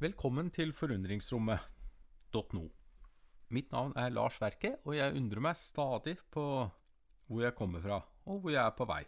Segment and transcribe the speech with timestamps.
[0.00, 2.60] Velkommen til forundringsrommet.no.
[3.52, 6.44] Mitt navn er Lars Verke, og jeg undrer meg stadig på
[7.28, 9.02] hvor jeg kommer fra, og hvor jeg er på vei.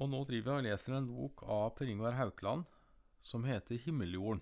[0.00, 2.64] Og nå driver jeg og leser en bok av Per Ingvar Haukeland
[3.20, 4.40] som heter Himmeljorden.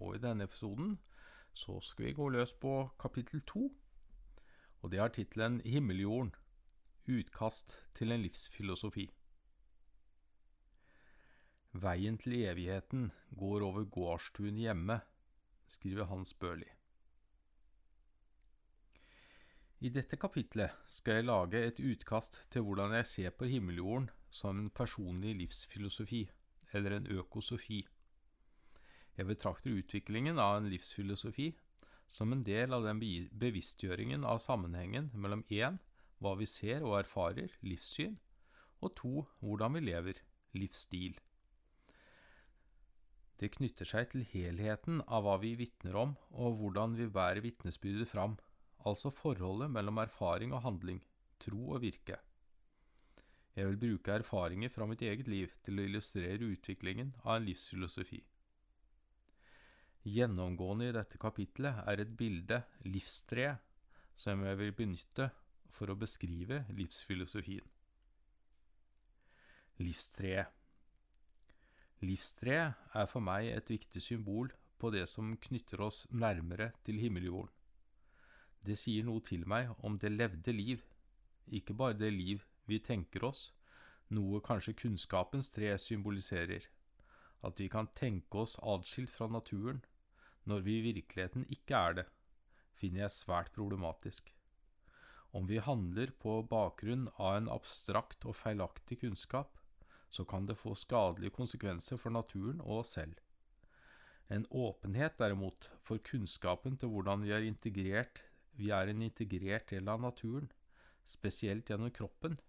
[0.00, 0.96] Og i denne episoden
[1.52, 3.68] så skal vi gå løs på kapittel to,
[4.80, 6.32] og det har tittelen Himmeljorden
[7.04, 9.10] utkast til en livsfilosofi.
[11.82, 15.00] Veien til evigheten går over gårdstun hjemme,
[15.68, 16.68] skriver Hans Børli.
[19.84, 24.56] I dette kapitlet skal jeg lage et utkast til hvordan jeg ser på himmeljorden som
[24.58, 26.22] en personlig livsfilosofi,
[26.72, 27.82] eller en økosofi.
[29.16, 31.50] Jeg betrakter utviklingen av en livsfilosofi
[32.08, 33.02] som en del av den
[33.36, 35.76] bevisstgjøringen av sammenhengen mellom én,
[36.24, 38.16] hva vi ser og erfarer, livssyn,
[38.80, 39.14] og to,
[39.44, 40.24] hvordan vi lever,
[40.56, 41.20] livsstil.
[43.36, 48.08] Det knytter seg til helheten av hva vi vitner om, og hvordan vi bærer vitnesbyrdet
[48.08, 48.38] fram,
[48.88, 51.02] altså forholdet mellom erfaring og handling,
[51.42, 52.16] tro og virke.
[53.56, 58.22] Jeg vil bruke erfaringer fra mitt eget liv til å illustrere utviklingen av en livsfilosofi.
[60.06, 63.58] Gjennomgående i dette kapitlet er et bilde, livstreet,
[64.16, 65.30] som jeg vil benytte
[65.76, 67.64] for å beskrive livsfilosofien.
[69.82, 70.55] Livstreet
[72.06, 77.50] Livstreet er for meg et viktig symbol på det som knytter oss nærmere til himmeljorden.
[78.66, 80.82] Det sier noe til meg om det levde liv,
[81.46, 83.50] ikke bare det liv vi tenker oss,
[84.10, 86.66] noe kanskje kunnskapens tre symboliserer,
[87.46, 89.82] at vi kan tenke oss adskilt fra naturen,
[90.46, 92.06] når vi i virkeligheten ikke er det,
[92.78, 94.30] finner jeg svært problematisk.
[95.34, 99.56] Om vi handler på bakgrunn av en abstrakt og feilaktig kunnskap,
[100.16, 103.14] så kan det få skadelige konsekvenser for naturen og oss selv.
[104.32, 108.24] En åpenhet, derimot, for kunnskapen til hvordan vi er integrert,
[108.58, 110.48] vi er en integrert del av naturen,
[111.06, 112.40] spesielt gjennom kroppen,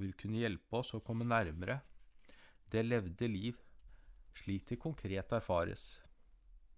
[0.00, 1.82] vil kunne hjelpe oss å komme nærmere
[2.70, 3.56] det levde liv,
[4.38, 5.98] slik det konkret erfares.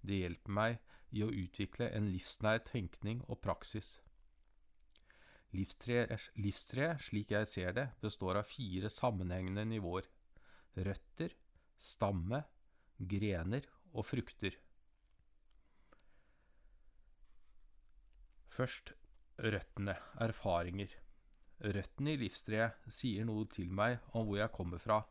[0.01, 0.79] Det hjelper meg
[1.13, 3.99] i å utvikle en livsnær tenkning og praksis.
[5.53, 10.09] Livstreet, slik jeg ser det, består av fire sammenhengende nivåer
[10.77, 11.35] røtter,
[11.79, 12.43] stamme,
[12.99, 14.57] grener og frukter.
[18.53, 18.93] Først
[19.41, 20.93] røttene, erfaringer.
[21.63, 25.03] Røttene i livstreet sier noe til meg om hvor jeg kommer fra,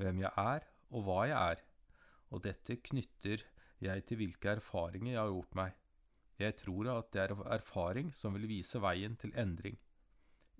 [0.00, 1.60] hvem jeg er og hva jeg er,
[2.30, 3.44] og dette knytter
[3.80, 5.76] jeg til hvilke erfaringer jeg har gjort meg.
[6.40, 9.76] Jeg tror at det er erfaring som vil vise veien til endring.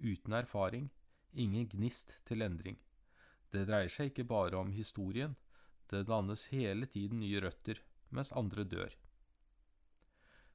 [0.01, 0.91] Uten erfaring,
[1.33, 2.79] ingen gnist til endring.
[3.51, 5.35] Det dreier seg ikke bare om historien,
[5.91, 7.81] det dannes hele tiden nye røtter,
[8.15, 8.95] mens andre dør.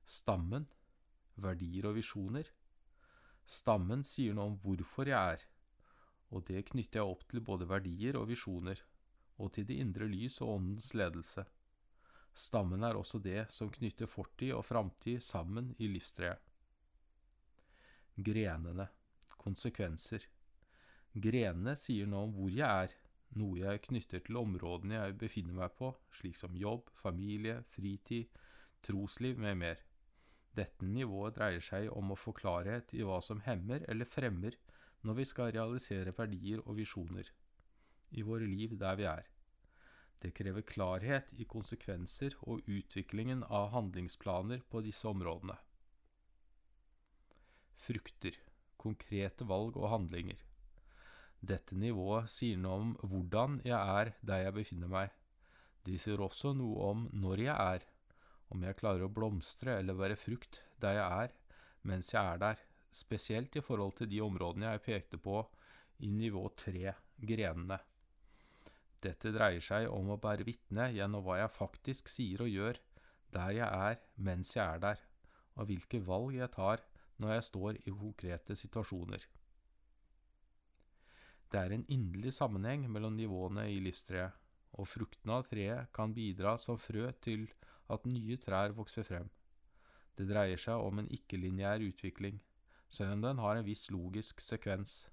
[0.05, 0.67] Stammen,
[1.35, 2.47] verdier og visjoner.
[3.45, 5.43] Stammen sier noe om hvorfor jeg er,
[6.31, 8.79] og det knytter jeg opp til både verdier og visjoner,
[9.43, 11.43] og til det indre lys og åndens ledelse.
[12.35, 16.39] Stammen er også det som knytter fortid og framtid sammen i livstreet.
[18.15, 18.87] Grenene,
[19.35, 20.23] konsekvenser.
[21.15, 22.93] Grenene sier noe om hvor jeg er,
[23.39, 28.27] noe jeg knytter til områdene jeg befinner meg på, slik som jobb, familie, fritid,
[28.83, 29.83] trosliv med mer.
[30.55, 34.55] Dette nivået dreier seg om å få klarhet i hva som hemmer eller fremmer
[35.07, 37.31] når vi skal realisere verdier og visjoner
[38.15, 39.23] i våre liv der vi er.
[40.21, 45.57] Det krever klarhet i konsekvenser og utviklingen av handlingsplaner på disse områdene.
[47.85, 48.37] Frukter
[48.81, 50.39] konkrete valg og handlinger.
[51.45, 55.11] Dette nivået sier noe om hvordan jeg er der jeg befinner meg.
[55.85, 57.83] De sier også noe om når jeg er,
[58.49, 61.35] om jeg klarer å blomstre eller være frukt der jeg er,
[61.85, 65.43] mens jeg er der, spesielt i forhold til de områdene jeg pekte på
[66.05, 67.77] i nivå tre, grenene.
[69.05, 72.81] Dette dreier seg om å bære vitne gjennom hva jeg faktisk sier og gjør
[73.35, 74.99] der jeg er mens jeg er der,
[75.59, 76.81] og hvilke valg jeg tar
[77.21, 79.34] når jeg står i konkrete situasjoner.
[81.55, 84.33] Det er en inderlig sammenheng mellom nivåene i livstreet,
[84.75, 87.45] og fruktene av treet kan bidra som frø til
[87.95, 89.29] at nye trær vokser frem.
[90.19, 92.41] Det dreier seg om en ikke-lineær utvikling,
[92.91, 95.05] selv om den har en viss logisk sekvens.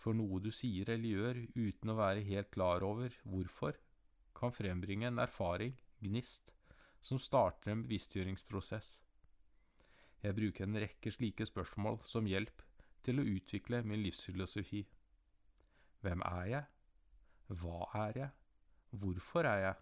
[0.00, 3.76] For noe du sier eller gjør uten å være helt klar over hvorfor,
[4.32, 6.54] kan frembringe en erfaring, gnist,
[7.04, 8.88] som starter en bevisstgjøringsprosess.
[10.24, 12.64] Jeg bruker en rekke slike spørsmål som hjelp
[13.04, 14.86] til å utvikle min livsfilosofi.
[16.00, 16.64] Hvem er jeg?
[17.60, 18.30] Hva er jeg?
[18.90, 19.74] Hvorfor er jeg?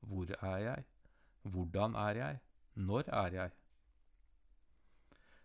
[0.00, 0.84] Hvor er jeg?
[1.42, 2.38] Hvordan er jeg?
[2.74, 3.50] Når er jeg?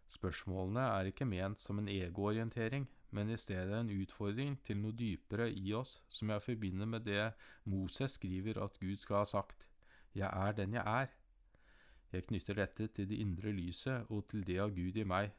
[0.07, 5.49] Spørsmålene er ikke ment som en egoorientering, men i stedet en utfordring til noe dypere
[5.51, 7.31] i oss som jeg forbinder med det
[7.65, 9.69] Moses skriver at Gud skal ha sagt,
[10.15, 11.07] Jeg er den jeg er.
[12.11, 15.31] Jeg knytter dette til det indre lyset og til det av Gud i meg,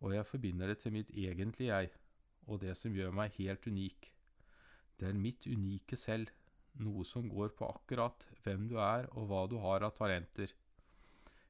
[0.00, 1.90] og jeg forbinder det til mitt egentlige jeg,
[2.50, 4.10] og det som gjør meg helt unik.
[4.98, 6.32] Det er mitt unike selv,
[6.82, 10.52] noe som går på akkurat hvem du er og hva du har av talenter.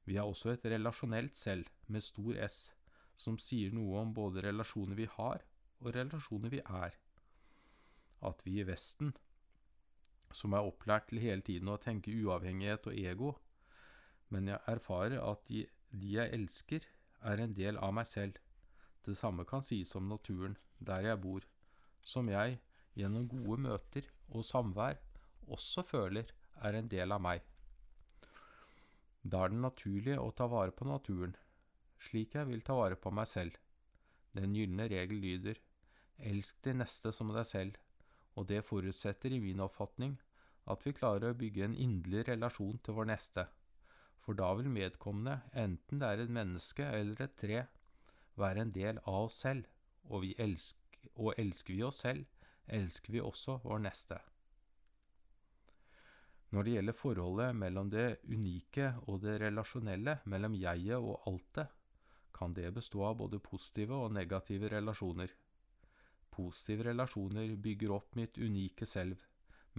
[0.04, 2.72] Vi har også et relasjonelt selv, med stor S,
[3.18, 5.42] som sier noe om både relasjoner vi har
[5.80, 6.96] og relasjoner vi er.
[8.26, 9.12] At vi i Vesten,
[10.30, 13.32] som er opplært til hele tiden å tenke uavhengighet og ego,
[14.30, 16.86] men jeg erfarer at de, de jeg elsker,
[17.26, 18.38] er en del av meg selv.
[19.06, 21.46] Det samme kan sies om naturen, der jeg bor,
[22.02, 22.58] som jeg,
[22.96, 24.98] gjennom gode møter og samvær,
[25.48, 26.32] også føler
[26.64, 27.40] er en del av meg.
[29.22, 31.34] Da er det naturlig å ta vare på naturen,
[32.00, 33.56] slik jeg vil ta vare på meg selv.
[34.36, 35.60] Den gylne regel lyder
[36.30, 37.78] elsk de neste som deg selv,
[38.36, 40.16] og det forutsetter i min oppfatning
[40.70, 43.46] at vi klarer å bygge en inderlig relasjon til vår neste,
[44.20, 47.62] for da vil medkommende, enten det er et menneske eller et tre,
[48.36, 49.66] være en del av oss selv,
[50.10, 52.26] og, elsker, og elsker vi oss selv,
[52.66, 54.18] elsker vi også vår neste.
[56.50, 61.68] Når det gjelder forholdet mellom det unike og det relasjonelle, mellom jeget og altet,
[62.34, 65.30] kan det bestå av både positive og negative relasjoner.
[66.30, 69.20] Positive relasjoner bygger opp mitt unike selv,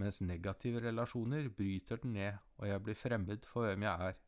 [0.00, 4.20] mens negative relasjoner bryter den ned, og jeg blir fremmed for hvem jeg er.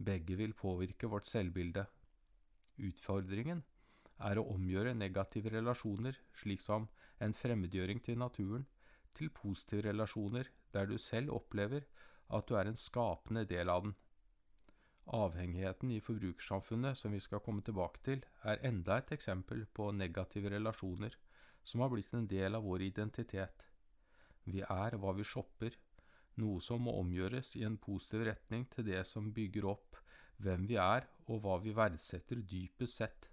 [0.00, 1.86] Begge vil påvirke vårt selvbilde.
[2.78, 3.62] Utfordringen
[4.20, 6.88] er å omgjøre negative relasjoner, slik som
[7.18, 8.66] en fremmedgjøring til naturen,
[9.16, 11.86] til positive relasjoner der du selv opplever
[12.30, 13.96] at du er en skapende del av den.
[15.10, 20.52] Avhengigheten i forbrukersamfunnet, som vi skal komme tilbake til, er enda et eksempel på negative
[20.52, 21.16] relasjoner
[21.66, 23.64] som har blitt en del av vår identitet.
[24.44, 25.74] Vi er hva vi shopper,
[26.40, 29.99] noe som må omgjøres i en positiv retning til det som bygger opp
[30.42, 33.28] hvem vi er og hva vi verdsetter dypest sett.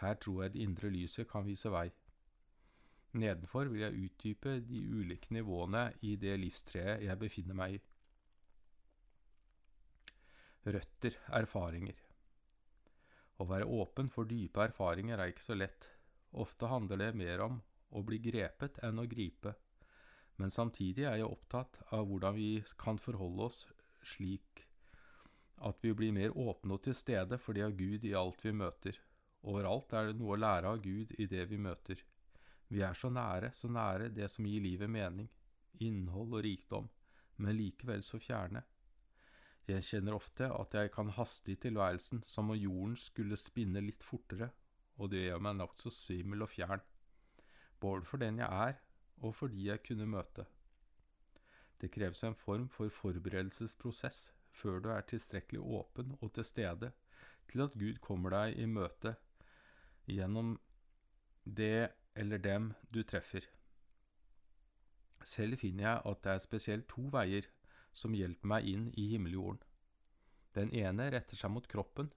[0.00, 1.88] Her tror jeg det indre lyset kan vise vei.
[3.20, 7.80] Nedenfor vil jeg utdype de ulike nivåene i det livstreet jeg befinner meg i.
[10.70, 11.96] Røtter, erfaringer.
[13.40, 15.88] Å være åpen for dype erfaringer er ikke så lett.
[16.38, 17.58] Ofte handler det mer om
[17.96, 19.56] å bli grepet enn å gripe.
[20.38, 22.50] Men samtidig er jeg opptatt av hvordan vi
[22.80, 23.64] kan forholde oss
[24.06, 24.69] slik
[25.60, 28.52] at vi blir mer åpne og til stede for det av Gud i alt vi
[28.56, 28.96] møter.
[29.50, 32.00] Overalt er det noe å lære av Gud i det vi møter.
[32.70, 35.28] Vi er så nære, så nære det som gir livet mening,
[35.82, 36.88] innhold og rikdom,
[37.42, 38.62] men likevel så fjerne.
[39.68, 44.04] Jeg kjenner ofte at jeg kan haste i tilværelsen som om jorden skulle spinne litt
[44.06, 44.50] fortere,
[44.96, 46.82] og det gjør meg nokså svimmel og fjern,
[47.80, 48.80] både for den jeg er,
[49.20, 50.46] og for de jeg kunne møte.
[51.80, 56.92] Det kreves en form for forberedelsesprosess før du er tilstrekkelig åpen og til stede
[57.50, 59.14] til at Gud kommer deg i møte
[60.10, 60.56] gjennom
[61.44, 63.46] det eller dem du treffer.
[65.26, 67.46] Selv finner jeg at det er spesielt to veier
[67.92, 69.60] som hjelper meg inn i himmeljorden.
[70.56, 72.10] Den ene retter seg mot kroppen,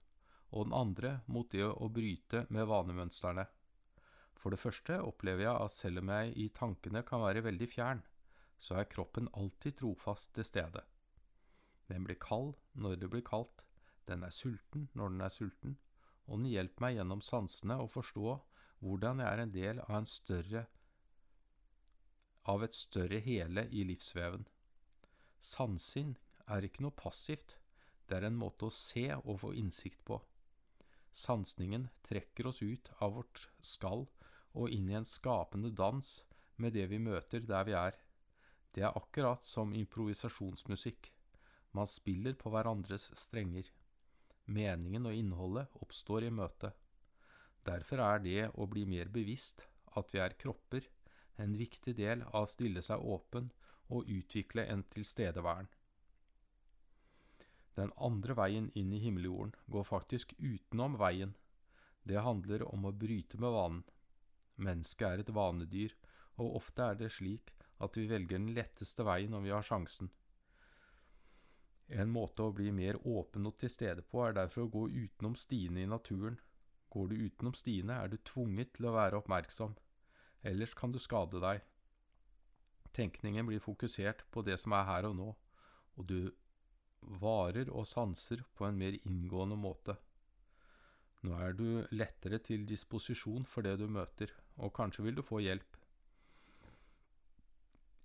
[0.54, 3.44] og den andre mot det å bryte med vanemønstrene.
[4.38, 8.02] For det første opplever jeg at selv om jeg i tankene kan være veldig fjern,
[8.58, 10.82] så er kroppen alltid trofast til stede.
[11.90, 13.64] Den blir kald når det blir kaldt,
[14.08, 15.76] den er sulten når den er sulten,
[16.26, 18.38] og den hjelper meg gjennom sansene å forstå
[18.84, 20.66] hvordan jeg er en del av, en større,
[22.48, 24.44] av et større hele i livsveven.
[25.40, 26.14] Sansing
[26.48, 27.56] er ikke noe passivt,
[28.08, 30.20] det er en måte å se og få innsikt på.
[31.14, 34.04] Sansningen trekker oss ut av vårt skall
[34.54, 36.10] og inn i en skapende dans
[36.56, 37.96] med det vi møter der vi er.
[38.74, 41.12] Det er akkurat som improvisasjonsmusikk.
[41.74, 43.66] Man spiller på hverandres strenger.
[44.46, 46.74] Meningen og innholdet oppstår i møtet.
[47.66, 49.64] Derfor er det å bli mer bevisst
[49.98, 50.86] at vi er kropper,
[51.40, 53.48] en viktig del av å stille seg åpen
[53.90, 55.70] og utvikle en tilstedeværen.
[57.74, 61.34] Den andre veien inn i himmeljorden går faktisk utenom veien.
[62.06, 63.82] Det handler om å bryte med vanen.
[64.62, 65.96] Mennesket er et vanedyr,
[66.38, 67.50] og ofte er det slik
[67.82, 70.12] at vi velger den letteste veien når vi har sjansen.
[71.88, 75.36] En måte å bli mer åpen og til stede på er derfor å gå utenom
[75.36, 76.38] stiene i naturen
[76.94, 79.72] Går du utenom stiene, er du tvunget til å være oppmerksom,
[80.46, 81.64] ellers kan du skade deg.
[82.94, 85.32] Tenkningen blir fokusert på det som er her og nå,
[85.98, 86.30] og du
[87.24, 89.96] varer og sanser på en mer inngående måte.
[91.26, 94.30] Nå er du lettere til disposisjon for det du møter,
[94.62, 95.80] og kanskje vil du få hjelp.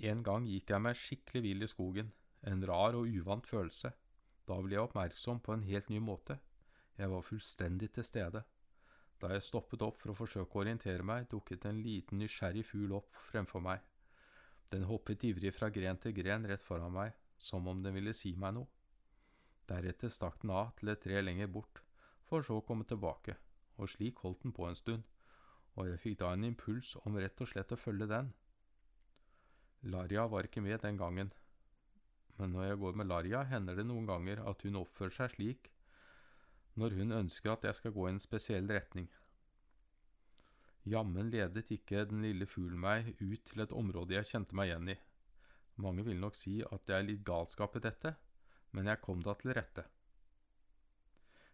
[0.10, 2.10] En gang gikk jeg meg skikkelig vill i skogen,
[2.48, 3.92] en rar og uvant følelse.
[4.48, 6.40] Da ble jeg oppmerksom på en helt ny måte.
[6.98, 8.44] Jeg var fullstendig til stede.
[9.20, 12.96] Da jeg stoppet opp for å forsøke å orientere meg, dukket en liten, nysgjerrig fugl
[13.00, 13.84] opp fremfor meg.
[14.72, 18.36] Den hoppet ivrig fra gren til gren rett foran meg, som om den ville si
[18.38, 18.70] meg noe.
[19.70, 21.82] Deretter stakk den av til et tre lenger bort,
[22.30, 23.36] for så å komme tilbake,
[23.78, 25.04] og slik holdt den på en stund,
[25.76, 28.32] og jeg fikk da en impuls om rett og slett å følge den.
[29.94, 31.32] Larja var ikke med den gangen,
[32.40, 35.72] men når jeg går med Larja, hender det noen ganger at hun oppfører seg slik
[36.80, 39.10] når hun ønsker at jeg skal gå i en spesiell retning.
[40.88, 44.94] Jammen ledet ikke den lille fuglen meg ut til et område jeg kjente meg igjen
[44.94, 44.98] i.
[45.84, 48.14] Mange vil nok si at det er litt galskap i dette,
[48.76, 49.84] men jeg kom da til rette.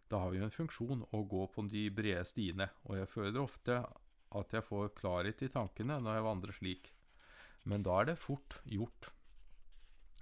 [0.06, 3.80] Det har jo en funksjon å gå på de brede stiene, og jeg føler ofte
[4.38, 6.92] at jeg får klarhet i tankene når jeg vandrer slik,
[7.66, 9.10] men da er det fort gjort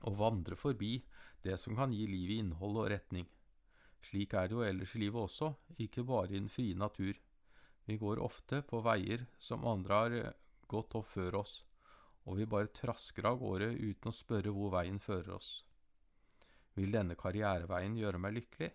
[0.04, 0.98] å vandre forbi
[1.44, 3.26] det som kan gi livet innhold og retning.
[4.04, 7.16] Slik er det jo ellers i livet også, ikke bare i den frie natur.
[7.84, 10.16] Vi går ofte på veier som andre har
[10.68, 11.58] gått opp før oss,
[12.24, 15.50] og vi bare trasker av gårde uten å spørre hvor veien fører oss.
[16.74, 18.70] Vil denne karriereveien gjøre meg lykkelig?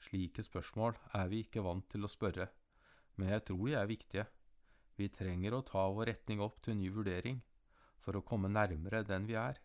[0.00, 2.48] Slike spørsmål er vi ikke vant til å spørre,
[3.16, 4.26] men jeg tror de er viktige.
[4.96, 7.40] Vi trenger å ta vår retning opp til ny vurdering,
[8.00, 9.60] for å komme nærmere den vi er.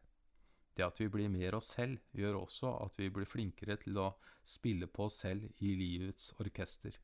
[0.75, 4.09] Det at vi blir mer oss selv, gjør også at vi blir flinkere til å
[4.43, 6.97] spille på oss selv i livets orkester.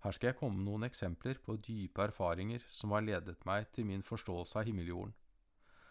[0.00, 3.84] Her skal jeg komme med noen eksempler på dype erfaringer som har ledet meg til
[3.90, 5.12] min forståelse av himmeljorden.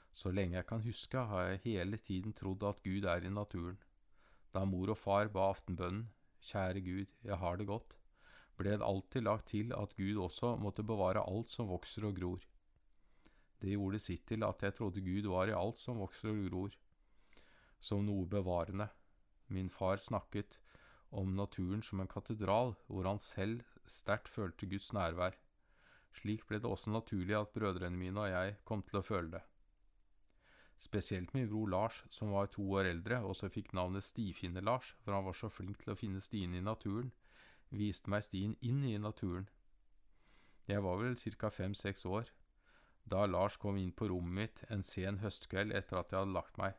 [0.10, 3.78] Så lenge jeg kan huske, har jeg hele tiden trodd at Gud er i naturen.
[4.50, 6.08] Da mor og far ba aftenbønnen,
[6.42, 7.98] Kjære Gud, jeg har det godt,
[8.58, 12.40] ble det alltid lagt til at Gud også måtte bevare alt som vokser og gror.
[13.60, 16.78] Det gjorde sitt til at jeg trodde Gud var i alt som vokser og gror,
[17.80, 18.88] som noe bevarende.
[19.52, 20.60] Min far snakket
[21.10, 25.36] om naturen som en katedral, hvor han selv sterkt følte Guds nærvær.
[26.16, 29.44] Slik ble det også naturlig at brødrene mine og jeg kom til å føle det.
[30.80, 35.12] Spesielt min bror Lars, som var to år eldre og så fikk navnet Stifinner-Lars, for
[35.12, 37.12] han var så flink til å finne stiene i naturen,
[37.70, 39.50] viste meg stien inn i naturen.
[40.70, 41.50] Jeg var vel ca.
[41.50, 42.32] fem–seks år
[43.10, 46.60] da Lars kom inn på rommet mitt en sen høstkveld etter at jeg hadde lagt
[46.62, 46.76] meg.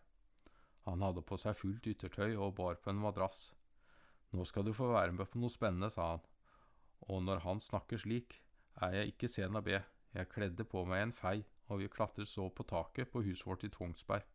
[0.87, 3.51] Han hadde på seg fullt yttertøy og bar på en madrass.
[4.31, 6.27] Nå skal du få være med på noe spennende, sa han,
[7.11, 8.37] og når han snakker slik,
[8.85, 9.81] er jeg ikke sen å be,
[10.15, 11.39] jeg kledde på meg en fei,
[11.71, 14.27] og vi klatret så på taket på huset vårt i Tvongsberg.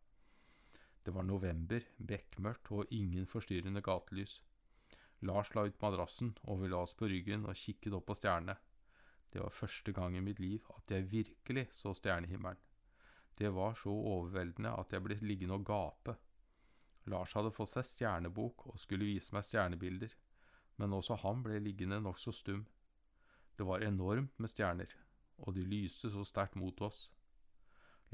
[1.04, 4.40] Det var november, bekmørkt og ingen forstyrrende gatelys.
[5.22, 8.56] Lars la ut madrassen, og vi la oss på ryggen og kikket opp på stjernene.
[9.36, 12.60] Det var første gang i mitt liv at jeg virkelig så stjernehimmelen.
[13.36, 16.14] Det var så overveldende at jeg ble liggende og gape.
[17.12, 20.14] Lars hadde fått seg stjernebok og skulle vise meg stjernebilder,
[20.80, 22.64] men også han ble liggende nokså stum.
[23.60, 24.96] Det var enormt med stjerner,
[25.44, 27.10] og de lyste så sterkt mot oss.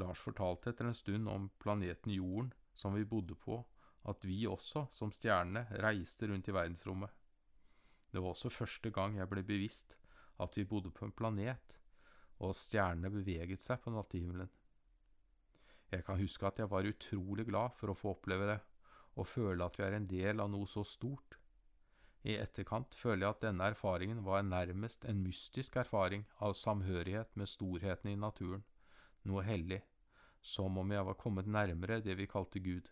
[0.03, 3.63] Lars fortalte etter en stund om planeten Jorden, som vi bodde på,
[4.11, 7.15] at vi også, som stjernene, reiste rundt i verdensrommet.
[8.11, 10.01] Det var også første gang jeg ble bevisst
[10.41, 11.77] at vi bodde på en planet,
[12.43, 14.51] og stjernene beveget seg på nattehimmelen.
[15.93, 18.59] Jeg kan huske at jeg var utrolig glad for å få oppleve det,
[19.21, 21.37] og føle at vi er en del av noe så stort.
[22.25, 27.51] I etterkant føler jeg at denne erfaringen var nærmest en mystisk erfaring av samhørighet med
[27.51, 28.63] storheten i naturen,
[29.29, 29.83] noe hellig,
[30.41, 32.89] som om jeg var kommet nærmere det vi kalte Gud.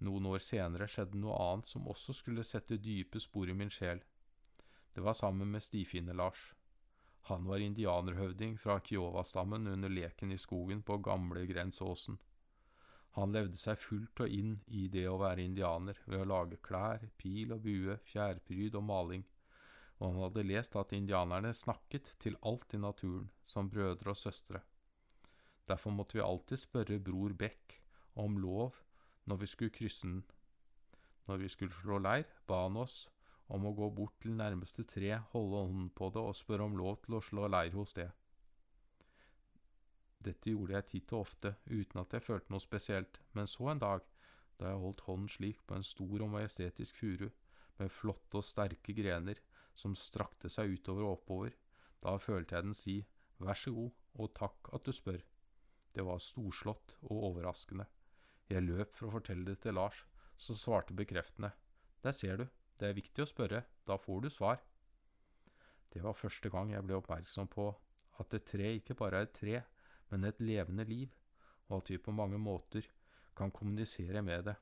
[0.00, 4.00] Noen år senere skjedde noe annet som også skulle sette dype spor i min sjel.
[4.94, 6.54] Det var sammen med stifinne-Lars.
[7.30, 12.18] Han var indianerhøvding fra Kiowa-stammen under leken i skogen på gamle Grensåsen.
[13.18, 17.04] Han levde seg fullt og inn i det å være indianer ved å lage klær,
[17.18, 19.24] pil og bue, fjærpryd og maling,
[19.98, 24.62] og han hadde lest at indianerne snakket til alt i naturen, som brødre og søstre.
[25.70, 27.80] Derfor måtte vi alltid spørre bror Beck
[28.18, 28.78] om lov
[29.30, 30.22] når vi skulle krysse den.
[31.28, 33.04] Når vi skulle slå leir, ba han oss
[33.50, 37.00] om å gå bort til nærmeste tre, holde hånden på det og spørre om lov
[37.04, 38.08] til å slå leir hos det.
[40.20, 43.80] Dette gjorde jeg titt og ofte, uten at jeg følte noe spesielt, men så en
[43.82, 44.04] dag,
[44.60, 47.30] da jeg holdt hånden slik på en stor og majestetisk furu,
[47.80, 49.40] med flotte og sterke grener
[49.72, 51.56] som strakte seg utover og oppover,
[52.04, 52.96] da følte jeg den si
[53.40, 55.22] vær så god og takk at du spør.
[55.96, 57.88] Det var storslått og overraskende.
[58.50, 60.04] Jeg løp for å fortelle det til Lars,
[60.36, 61.52] som svarte bekreftende.
[62.04, 62.46] Der ser du,
[62.80, 64.60] det er viktig å spørre, da får du svar.
[65.92, 67.66] Det var første gang jeg ble oppmerksom på
[68.22, 69.60] at et tre ikke bare er et tre,
[70.10, 71.12] men et levende liv,
[71.68, 72.88] og at vi på mange måter
[73.36, 74.56] kan kommunisere med det.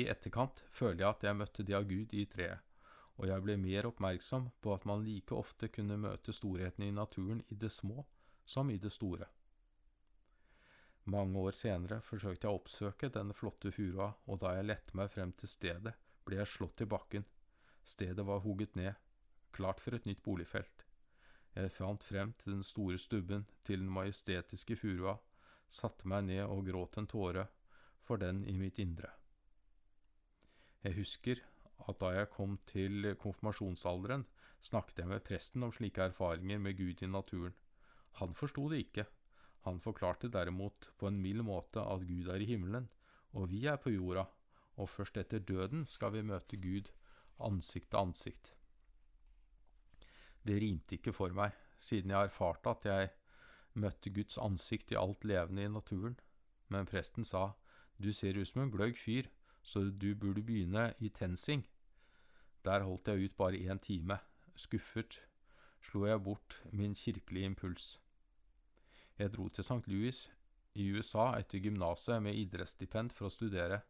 [0.00, 2.64] I etterkant føler jeg at jeg møtte det av Gud i treet,
[3.20, 7.42] og jeg ble mer oppmerksom på at man like ofte kunne møte storheten i naturen
[7.52, 8.06] i det små
[8.48, 9.28] som i det store.
[11.12, 15.10] Mange år senere forsøkte jeg å oppsøke denne flotte furua, og da jeg lette meg
[15.12, 15.92] frem til stedet,
[16.26, 17.24] ble jeg slått i bakken.
[17.84, 18.94] Stedet var hugget ned,
[19.52, 20.86] klart for et nytt boligfelt.
[21.52, 25.18] Jeg fant frem til den store stubben til den majestetiske furua,
[25.68, 27.46] satte meg ned og gråt en tåre
[28.06, 29.10] for den i mitt indre.
[30.82, 31.42] Jeg husker
[31.88, 34.24] at da jeg kom til konfirmasjonsalderen,
[34.62, 37.54] snakket jeg med presten om slike erfaringer med Gud i naturen.
[38.20, 39.06] Han forsto det ikke,
[39.66, 42.88] han forklarte derimot på en mild måte at Gud er i himmelen,
[43.32, 44.24] og vi er på jorda,
[44.76, 46.90] og først etter døden skal vi møte Gud
[47.42, 48.54] ansikt til ansikt.
[50.46, 53.10] Det rimte ikke for meg, siden jeg erfarte at jeg
[53.74, 56.18] møtte Guds ansikt i alt levende i naturen,
[56.68, 57.52] men presten sa,
[57.98, 59.28] du ser ut som en gløgg fyr,
[59.62, 61.66] så du burde begynne i TenSing.
[62.64, 64.18] Der holdt jeg ut bare én time.
[64.56, 65.22] Skuffet
[65.82, 68.00] slo jeg bort min kirkelige impuls.
[69.18, 69.86] Jeg dro til St.
[69.86, 70.30] Louis
[70.74, 73.82] i USA etter gymnaset med idrettsstipend for å studere.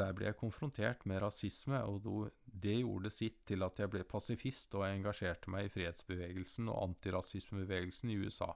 [0.00, 4.74] Der ble jeg konfrontert med rasisme, og det gjorde sitt til at jeg ble pasifist
[4.78, 8.52] og engasjerte meg i fredsbevegelsen og antirasismebevegelsen i USA.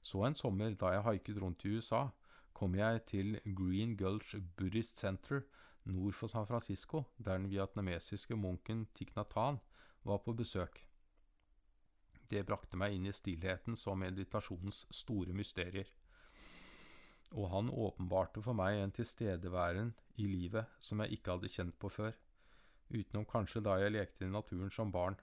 [0.00, 2.06] Så en sommer, da jeg haiket rundt i USA,
[2.56, 5.44] kom jeg til Green Gulch Buddhist Center
[5.84, 9.60] nord for San Francisco, der den vietnamesiske munken Thich Nhat Hanh
[10.04, 10.86] var på besøk.
[12.30, 15.88] Det brakte meg inn i stillheten som meditasjonens store mysterier.
[17.38, 21.90] Og han åpenbarte for meg en tilstedeværen i livet som jeg ikke hadde kjent på
[21.92, 22.16] før,
[22.90, 25.18] utenom kanskje da jeg lekte i naturen som barn.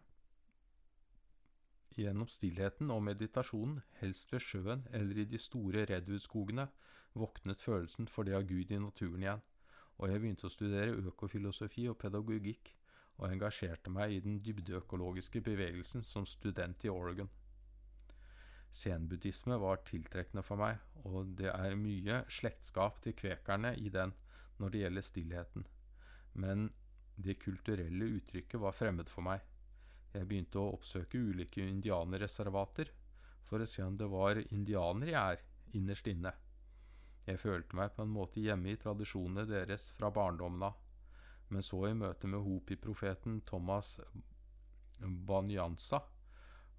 [1.97, 6.67] Gjennom stillheten og meditasjonen, helst ved sjøen eller i de store redwoodskogene,
[7.17, 9.43] våknet følelsen for det av Gud i naturen igjen,
[9.97, 12.73] og jeg begynte å studere økofilosofi og pedagogikk,
[13.17, 17.31] og engasjerte meg i den dybdeøkologiske bevegelsen som student i Oregon.
[18.73, 24.13] Zenbuddhisme var tiltrekkende for meg, og det er mye slektskap til kvekerne i den
[24.57, 25.67] når det gjelder stillheten,
[26.41, 26.69] men
[27.15, 29.41] det kulturelle uttrykket var fremmed for meg.
[30.13, 32.91] Jeg begynte å oppsøke ulike indianerreservater
[33.47, 35.45] for å se om det var indianere jeg er,
[35.77, 36.33] innerst inne.
[37.27, 40.77] Jeg følte meg på en måte hjemme i tradisjonene deres fra barndommen av
[41.49, 43.97] men så i møte med Hopi-profeten Thomas
[44.99, 46.01] Banyansa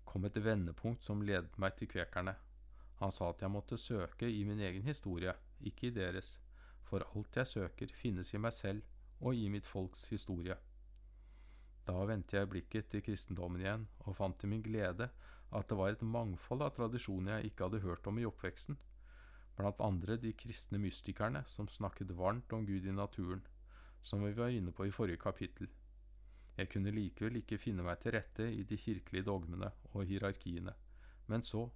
[0.08, 2.34] kom et vendepunkt som ledet meg til kvekerne.
[2.98, 6.38] Han sa at jeg måtte søke i min egen historie, ikke i deres,
[6.88, 8.82] for alt jeg søker, finnes i meg selv
[9.20, 10.56] og i mitt folks historie.
[11.86, 15.10] Da vendte jeg blikket til kristendommen igjen, og fant til min glede
[15.48, 18.76] at det var et mangfold av tradisjoner jeg ikke hadde hørt om i oppveksten,
[19.56, 23.44] blant andre de kristne mystikerne som snakket varmt om Gud i naturen
[24.00, 25.68] som vi var inne på i forrige kapittel.
[26.58, 30.74] Jeg kunne likevel ikke finne meg til rette i de kirkelige dogmene og hierarkiene,
[31.30, 31.68] men så,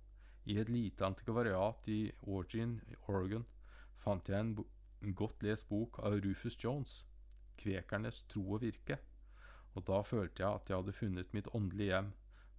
[0.51, 3.45] i et lite antikvariat i Orgin, Oregon,
[4.03, 4.57] fant jeg en,
[5.14, 7.05] godt lest bok av Rufus Jones,
[7.59, 8.99] Kvekernes tro og virke,
[9.75, 12.12] og da følte jeg at jeg hadde funnet mitt åndelige hjem,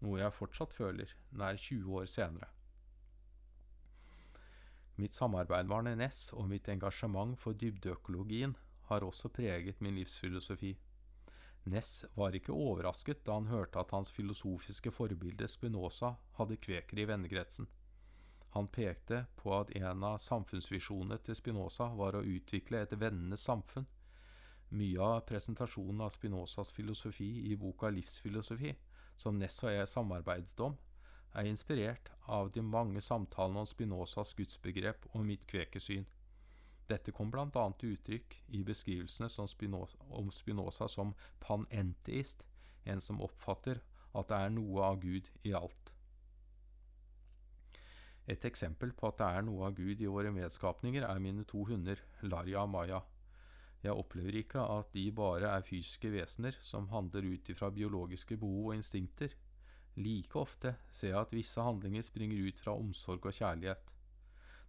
[0.04, 2.50] noe jeg fortsatt føler, nær 20 år senere.
[4.96, 8.56] Mitt samarbeid med Arne Næss og mitt engasjement for dybdeøkologien
[8.90, 10.76] har også preget min livsfilosofi.
[11.64, 17.08] Ness var ikke overrasket da han hørte at hans filosofiske forbilde Spinoza hadde kveker i
[17.08, 17.70] vennekretsen.
[18.54, 23.88] Han pekte på at en av samfunnsvisjonene til Spinoza var å utvikle et vennenes samfunn.
[24.74, 28.76] Mye av presentasjonen av Spinozas filosofi i boka Livsfilosofi,
[29.18, 30.76] som Ness og jeg samarbeidet om,
[31.34, 36.06] er inspirert av de mange samtalene om Spinozas gudsbegrep og mitt kvekesyn.
[36.90, 37.48] Dette kom bl.a.
[37.80, 42.44] til uttrykk i beskrivelsene Spinoza, om Spinoza som panenteist,
[42.86, 43.80] en som oppfatter
[44.14, 45.94] at det er noe av Gud i alt.
[48.28, 51.66] Et eksempel på at det er noe av Gud i våre medskapninger, er mine to
[51.68, 53.02] hunder, Larja og Maya.
[53.84, 58.70] Jeg opplever ikke at de bare er fysiske vesener som handler ut ifra biologiske behov
[58.72, 59.34] og instinkter.
[60.00, 63.93] Like ofte ser jeg at visse handlinger springer ut fra omsorg og kjærlighet.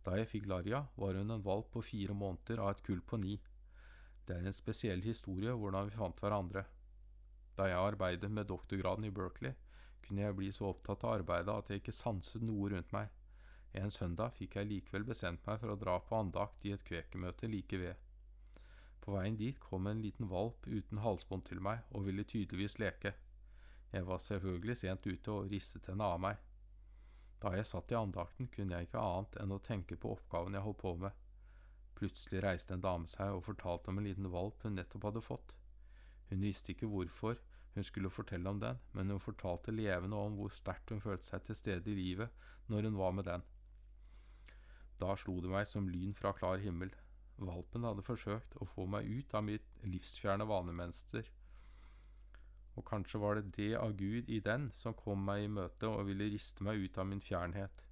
[0.05, 3.19] Da jeg fikk Larja, var hun en valp på fire måneder av et kull på
[3.23, 3.39] ni.
[4.25, 6.65] Det er en spesiell historie hvordan vi fant hverandre.
[7.57, 9.55] Da jeg arbeidet med doktorgraden i Berkeley,
[10.05, 13.13] kunne jeg bli så opptatt av arbeidet at jeg ikke sanset noe rundt meg.
[13.75, 17.49] En søndag fikk jeg likevel bestemt meg for å dra på andakt i et kvekermøte
[17.51, 17.97] like ved.
[19.05, 23.15] På veien dit kom en liten valp uten halsbånd til meg og ville tydeligvis leke.
[23.93, 26.39] Jeg var selvfølgelig sent ute og ristet henne av meg.
[27.45, 30.65] Da jeg satt i andakten, kunne jeg ikke annet enn å tenke på oppgaven jeg
[30.65, 31.19] holdt på med.
[31.99, 35.53] Plutselig reiste en dame seg og fortalte om en liten valp hun nettopp hadde fått.
[36.31, 37.37] Hun visste ikke hvorfor
[37.75, 41.45] hun skulle fortelle om den, men hun fortalte levende om hvor sterkt hun følte seg
[41.45, 43.45] til stede i livet når hun var med den.
[45.03, 46.95] Da slo det meg som lyn fra klar himmel.
[47.37, 51.29] Valpen hadde forsøkt å få meg ut av mitt livsfjerne vanemønster,
[52.75, 56.09] og kanskje var det det av Gud i den som kom meg i møte og
[56.09, 57.85] ville riste meg ut av min fjernhet.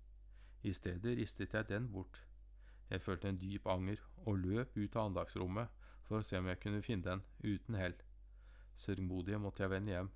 [0.62, 2.22] I stedet ristet jeg den bort.
[2.90, 6.60] Jeg følte en dyp anger og løp ut av andagsrommet for å se om jeg
[6.62, 7.94] kunne finne den, uten hell.
[8.78, 10.10] Sørgmodig måtte jeg vende hjem,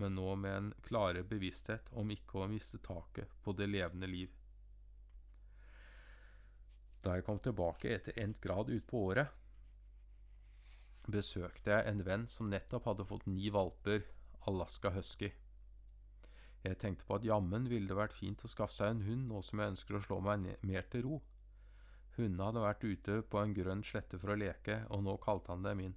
[0.00, 4.30] men nå med en klarere bevissthet om ikke å miste taket på det levende liv.
[7.02, 9.41] Da jeg kom tilbake etter endt grad utpå året,
[11.10, 14.04] besøkte jeg en venn som nettopp hadde fått ni valper
[14.46, 15.32] Alaska husky.
[16.62, 19.40] Jeg tenkte på at jammen ville det vært fint å skaffe seg en hund nå
[19.42, 21.18] som jeg ønsker å slå meg mer til ro.
[22.16, 25.64] Hundene hadde vært ute på en grønn slette for å leke, og nå kalte han
[25.66, 25.96] dem inn.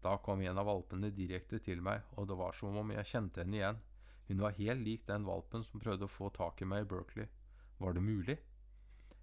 [0.00, 3.42] Da kom en av valpene direkte til meg, og det var som om jeg kjente
[3.42, 3.80] henne igjen.
[4.30, 7.28] Hun var helt lik den valpen som prøvde å få tak i meg i Berkeley.
[7.82, 8.38] Var det mulig?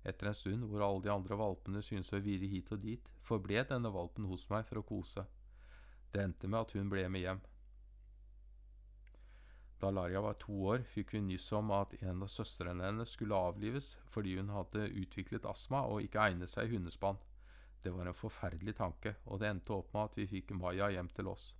[0.08, 3.66] Etter en stund hvor alle de andre valpene syntes å virre hit og dit, forble
[3.68, 5.26] denne valpen hos meg for å kose.
[6.14, 7.42] Det endte med at hun ble med hjem.
[9.78, 13.38] Da Larja var to år, fikk vi nyss om at en av søstrene hennes skulle
[13.38, 17.20] avlives fordi hun hadde utviklet astma og ikke egnet seg i hundespann.
[17.84, 21.12] Det var en forferdelig tanke, og det endte opp med at vi fikk Maya hjem
[21.14, 21.52] til oss.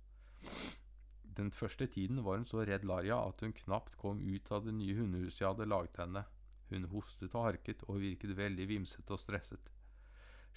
[1.38, 4.74] Den første tiden var hun så redd Larja at hun knapt kom ut av det
[4.74, 6.24] nye hundehuset jeg hadde laget henne.
[6.68, 9.70] Hun hostet og harket og virket veldig vimsete og stresset.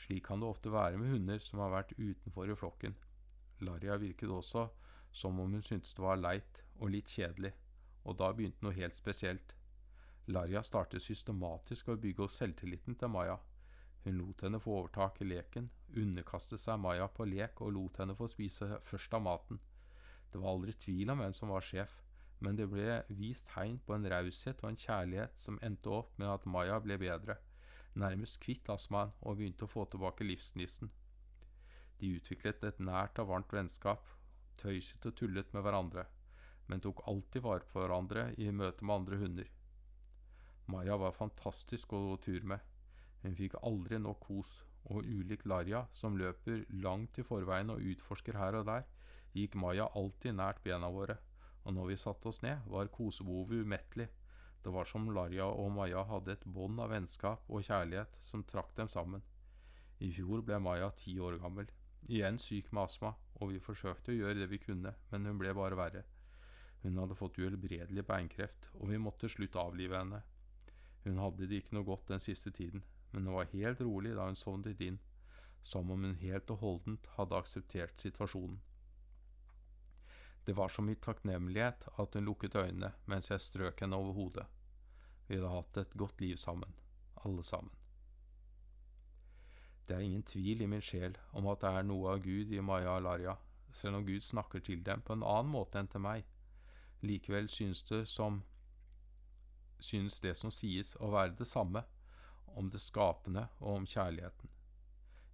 [0.02, 2.96] Slik kan det ofte være med hunder som har vært utenfor i flokken.
[3.62, 4.68] Larja virket også
[5.12, 7.52] som om hun syntes det var leit og litt kjedelig,
[8.08, 9.56] og da begynte noe helt spesielt.
[10.32, 13.38] Larja startet systematisk å bygge opp selvtilliten til Maya.
[14.06, 18.16] Hun lot henne få overtak i leken, underkastet seg Maya på lek og lot henne
[18.18, 19.60] få spise først av maten.
[20.32, 22.00] Det var aldri tvil om hvem som var sjef
[22.42, 26.30] men det ble vist tegn på en raushet og en kjærlighet som endte opp med
[26.34, 27.38] at Maya ble bedre,
[28.02, 30.90] nærmest kvitt astmaen og begynte å få tilbake livsgnisten.
[32.02, 34.10] De utviklet et nært og varmt vennskap,
[34.58, 36.08] tøyset og tullet med hverandre,
[36.66, 39.54] men tok alltid vare på hverandre i møte med andre hunder.
[40.72, 42.62] Maya var fantastisk å gå tur med.
[43.22, 48.40] Hun fikk aldri nok kos, og ulik Larja, som løper langt i forveien og utforsker
[48.40, 48.88] her og der,
[49.38, 51.20] gikk Maya alltid nært bena våre
[51.64, 54.08] og når vi satte oss ned, var kosebehovet umettelig.
[54.62, 58.76] Det var som Larja og Maja hadde et bånd av vennskap og kjærlighet som trakk
[58.78, 59.24] dem sammen.
[60.02, 61.70] I fjor ble Maja ti år gammel,
[62.10, 65.54] igjen syk med astma, og vi forsøkte å gjøre det vi kunne, men hun ble
[65.58, 66.04] bare verre.
[66.82, 70.24] Hun hadde fått uhelbredelig beinkreft, og vi måtte slutte avlive henne.
[71.06, 74.26] Hun hadde det ikke noe godt den siste tiden, men hun var helt rolig da
[74.30, 74.98] hun sovnet inn,
[75.62, 78.58] som om hun helt og holdent hadde akseptert situasjonen.
[80.46, 84.48] Det var så mye takknemlighet at hun lukket øynene mens jeg strøk henne over hodet.
[85.28, 86.74] Vi hadde hatt et godt liv sammen,
[87.26, 87.72] alle sammen.
[89.88, 92.62] Det er ingen tvil i min sjel om at det er noe av Gud i
[92.64, 93.36] Maya Alaria,
[93.74, 96.26] selv om Gud snakker til dem på en annen måte enn til meg.
[97.02, 98.42] Likevel synes det som
[99.82, 101.84] synes det som sies å være det samme,
[102.46, 104.50] om det skapende og om kjærligheten.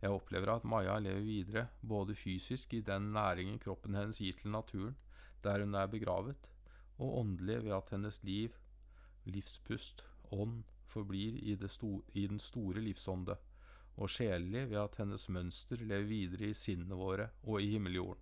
[0.02, 4.52] Jeg opplever at Maja lever videre, både fysisk i den næringen kroppen hennes gir til
[4.54, 4.96] naturen,
[5.44, 6.50] der hun er begravet,
[6.98, 8.54] og åndelig ved at hennes liv,
[9.26, 13.36] livspust, ånd, forblir i, sto i den store livsånde,
[13.98, 18.22] og sjelelig ved at hennes mønster lever videre i sinnene våre og i himmeljorden.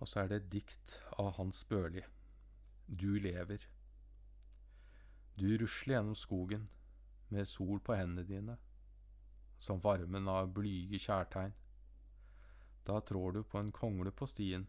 [0.00, 2.02] Og så er det et dikt av Hans Børli.
[2.86, 3.64] Du lever.
[5.38, 6.68] Du rusler gjennom skogen
[7.32, 8.56] med sol på hendene dine,
[9.56, 11.54] som varmen av blyge kjærtegn.
[12.84, 14.66] Da trår du på en kongle på stien,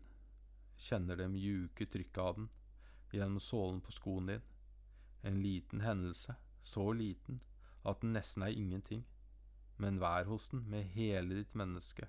[0.78, 2.50] kjenner det mjuke trykket av den
[3.14, 4.46] gjennom sålen på skoen din,
[5.22, 7.42] en liten hendelse, så liten
[7.84, 9.04] at den nesten er ingenting,
[9.78, 12.08] men vær hos den med hele ditt menneske,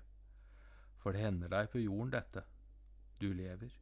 [0.97, 2.45] for det hender deg på jorden dette,
[3.21, 3.73] du lever,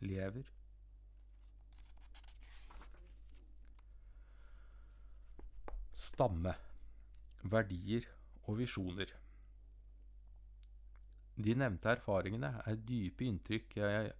[0.00, 0.46] lever.
[6.10, 6.54] Stamme
[7.42, 8.06] verdier
[8.48, 9.12] og visjoner.
[11.40, 14.10] De nevnte erfaringene er dype inntrykk jeg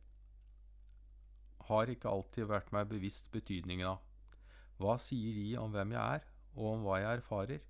[1.70, 3.98] har ikke alltid vært meg bevisst betydningen av.
[4.80, 6.24] Hva sier de om hvem jeg er,
[6.56, 7.66] og om hva jeg erfarer?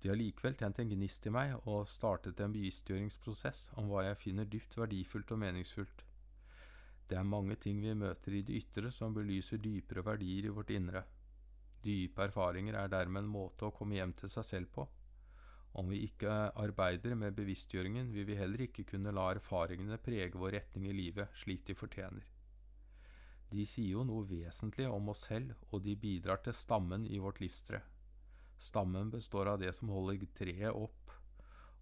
[0.00, 4.20] De har likevel tent en gnist i meg og startet en bevisstgjøringsprosess om hva jeg
[4.20, 6.04] finner dypt verdifullt og meningsfullt.
[7.08, 10.70] Det er mange ting vi møter i det ytre som belyser dypere verdier i vårt
[10.76, 11.02] indre.
[11.84, 14.86] Dype erfaringer er dermed en måte å komme hjem til seg selv på.
[15.80, 20.56] Om vi ikke arbeider med bevisstgjøringen, vil vi heller ikke kunne la erfaringene prege vår
[20.58, 22.26] retning i livet slik de fortjener.
[23.50, 27.40] De sier jo noe vesentlig om oss selv, og de bidrar til stammen i vårt
[27.42, 27.80] livstre.
[28.60, 31.14] Stammen består av det som holder treet opp,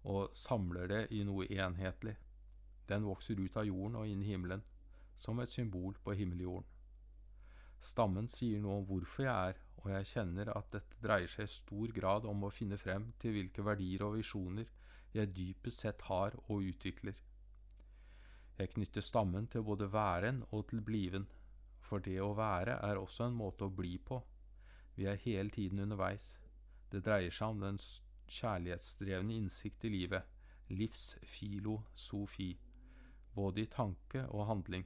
[0.09, 2.15] og samler det i noe enhetlig.
[2.89, 4.63] Den vokser ut av jorden og inn i himmelen,
[5.19, 6.65] som et symbol på himmeljorden.
[7.79, 11.53] Stammen sier noe om hvorfor jeg er, og jeg kjenner at dette dreier seg i
[11.53, 14.67] stor grad om å finne frem til hvilke verdier og visjoner
[15.15, 17.15] jeg dypest sett har og utvikler.
[18.59, 21.29] Jeg knytter stammen til både væren og til bliven,
[21.79, 24.19] for det å være er også en måte å bli på.
[24.99, 26.33] Vi er hele tiden underveis.
[26.91, 27.79] Det dreier seg om den
[28.29, 30.27] kjærlighetsdrevne innsikt i livet,
[30.69, 32.51] livsfilosofi,
[33.33, 34.83] både i tanke og handling.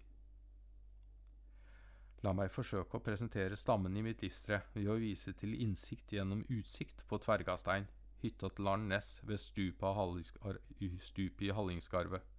[2.24, 6.46] La meg forsøke å presentere stammen i mitt livstre ved å vise til innsikt gjennom
[6.56, 7.90] utsikt på Tvergastein,
[8.22, 12.30] hytta til Arn Næss ved stupet i Hallingskarvet.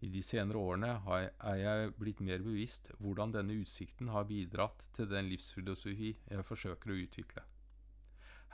[0.00, 0.94] I de senere årene
[1.44, 6.94] er jeg blitt mer bevisst hvordan denne utsikten har bidratt til den livsfilosofi jeg forsøker
[6.94, 7.44] å utvikle.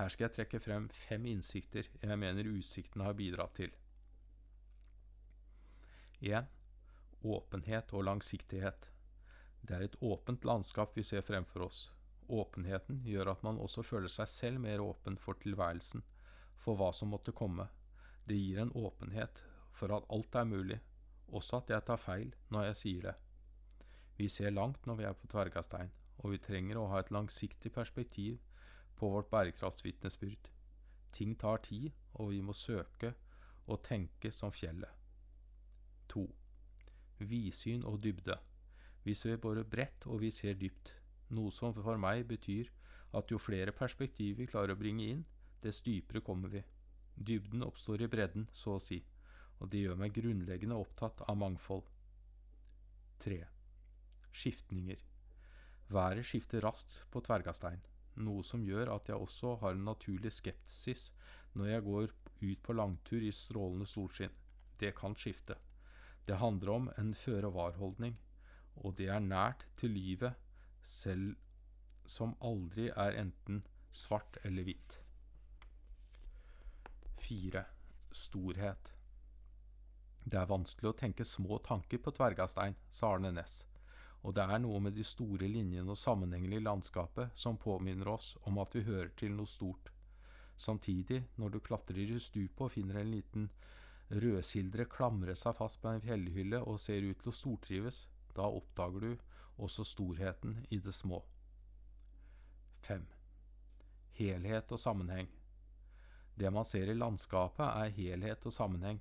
[0.00, 3.70] Her skal jeg trekke frem fem innsikter jeg mener utsikten har bidratt til.
[6.26, 6.50] 1.
[7.22, 8.90] Åpenhet og langsiktighet.
[9.66, 11.80] Det er et åpent landskap vi ser fremfor oss.
[12.30, 16.04] Åpenheten gjør at man også føler seg selv mer åpen for tilværelsen,
[16.62, 17.66] for hva som måtte komme.
[18.26, 19.42] Det gir en åpenhet
[19.74, 20.78] for at alt er mulig,
[21.26, 23.16] også at jeg tar feil når jeg sier det.
[24.16, 25.90] Vi ser langt når vi er på Tvergastein,
[26.22, 28.38] og vi trenger å ha et langsiktig perspektiv
[28.96, 30.50] på vårt bærekraftsvitnesbyrd.
[31.12, 33.14] Ting tar tid, og vi må søke
[33.66, 34.90] og tenke som fjellet.
[36.12, 36.22] 2.
[37.18, 38.38] Vidsyn og dybde.
[39.06, 40.90] Vi ser både bredt og vi ser dypt,
[41.38, 42.72] noe som for meg betyr
[43.14, 45.20] at jo flere perspektiv vi klarer å bringe inn,
[45.62, 46.62] dess dypere kommer vi.
[47.14, 48.98] Dybden oppstår i bredden, så å si,
[49.60, 51.86] og det gjør meg grunnleggende opptatt av mangfold.
[53.22, 53.38] 3.
[54.36, 54.98] Skiftninger.
[55.88, 57.80] Været skifter raskt på Tvergastein,
[58.26, 61.12] noe som gjør at jeg også har en naturlig skepsis
[61.54, 64.34] når jeg går ut på langtur i strålende solskinn.
[64.76, 65.56] Det kan skifte.
[66.26, 68.16] Det handler om en føre-var-holdning,
[68.82, 70.34] og det er nært til livet,
[70.82, 71.34] selv
[72.06, 75.00] som aldri er enten svart eller hvitt.
[77.26, 77.64] 4.
[78.12, 78.92] Storhet.
[80.26, 83.64] Det er vanskelig å tenke små tanker på Tvergastein, sa Arne Næss,
[84.22, 88.32] og det er noe med de store linjene og sammenhengene i landskapet som påminner oss
[88.50, 89.92] om at vi hører til noe stort.
[90.56, 93.48] Samtidig, når du klatrer i stupet og finner en liten
[94.10, 99.00] rødsildre klamre seg fast på en fjellhylle og ser ut til å stortrives, da oppdager
[99.00, 99.12] du
[99.56, 101.22] også storheten i det små.
[102.86, 103.06] 5.
[104.20, 105.28] Helhet og sammenheng.
[106.36, 109.00] Det man ser i landskapet, er helhet og sammenheng.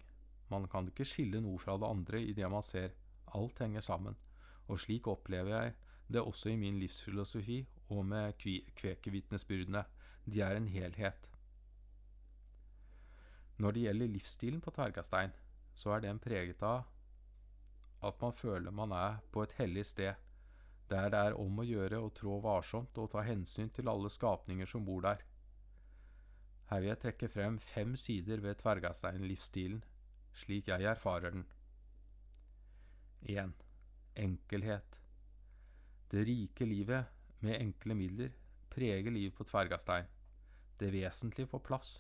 [0.49, 2.95] Man kan ikke skille noe fra det andre i det man ser.
[3.35, 4.15] Alt henger sammen.
[4.67, 5.75] Og slik opplever jeg
[6.07, 8.33] det også i min livsfilosofi og med
[8.77, 9.83] kvekevitnesbyrdene.
[10.25, 11.31] De er en helhet.
[13.57, 15.31] Når det gjelder livsstilen på Tvergastein,
[15.75, 16.83] så er den preget av
[18.07, 20.13] at man føler man er på et hellig sted,
[20.89, 24.69] der det er om å gjøre å trå varsomt og ta hensyn til alle skapninger
[24.69, 25.23] som bor der.
[26.69, 29.83] Her vil jeg trekke frem fem sider ved Tvergastein-livsstilen,
[30.33, 31.45] slik jeg erfarer den.
[33.25, 33.53] 1.
[34.21, 34.99] Enkelhet.
[36.11, 38.33] Det rike livet, med enkle midler,
[38.69, 40.07] preger livet på Tvergastein.
[40.79, 41.91] Det vesentlige får plass.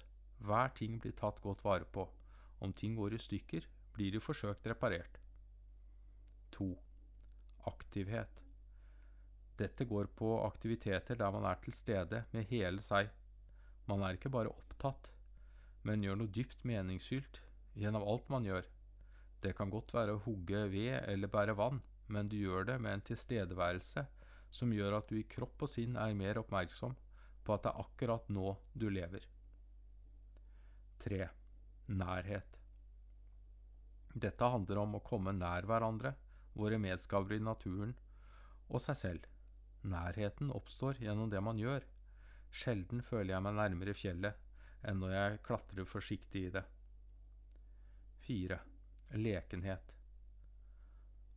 [0.45, 2.05] Hver ting blir tatt godt vare på.
[2.61, 5.19] Om ting går i stykker, blir de forsøkt reparert.
[6.57, 6.67] 2.
[7.71, 8.41] Aktivhet.
[9.55, 13.11] Dette går på aktiviteter der man er til stede med hele seg.
[13.87, 15.11] Man er ikke bare opptatt,
[15.87, 17.41] men gjør noe dypt meningsfylt
[17.79, 18.67] gjennom alt man gjør.
[19.43, 22.97] Det kan godt være å hugge ved eller bære vann, men du gjør det med
[22.97, 24.05] en tilstedeværelse
[24.55, 26.95] som gjør at du i kropp og sinn er mer oppmerksom
[27.45, 29.25] på at det er akkurat nå du lever.
[31.05, 31.25] 3.
[31.93, 32.61] Nærhet.
[34.15, 36.15] Dette handler om å komme nær hverandre
[36.55, 37.93] våre medskapere i naturen
[38.69, 39.27] og seg selv.
[39.85, 41.83] Nærheten oppstår gjennom det man gjør.
[42.49, 44.41] Sjelden føler jeg meg nærmere fjellet
[44.85, 46.63] enn når jeg klatrer forsiktig i det.
[48.25, 48.57] 4.
[49.21, 49.91] Lekenhet.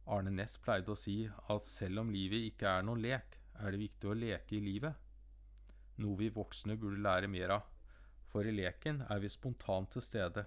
[0.08, 3.82] Arne Næss pleide å si at selv om livet ikke er noen lek, er det
[3.82, 4.94] viktig å leke i livet.
[6.00, 7.66] Noe vi voksne burde lære mer av,
[8.30, 10.46] for i leken er vi spontant til stede.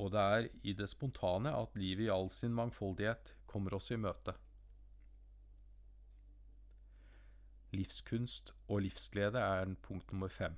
[0.00, 3.98] Og det er i det spontane at livet i all sin mangfoldighet kommer oss i
[4.00, 4.34] møte.
[7.76, 10.56] Livskunst og livsglede er punkt nummer fem.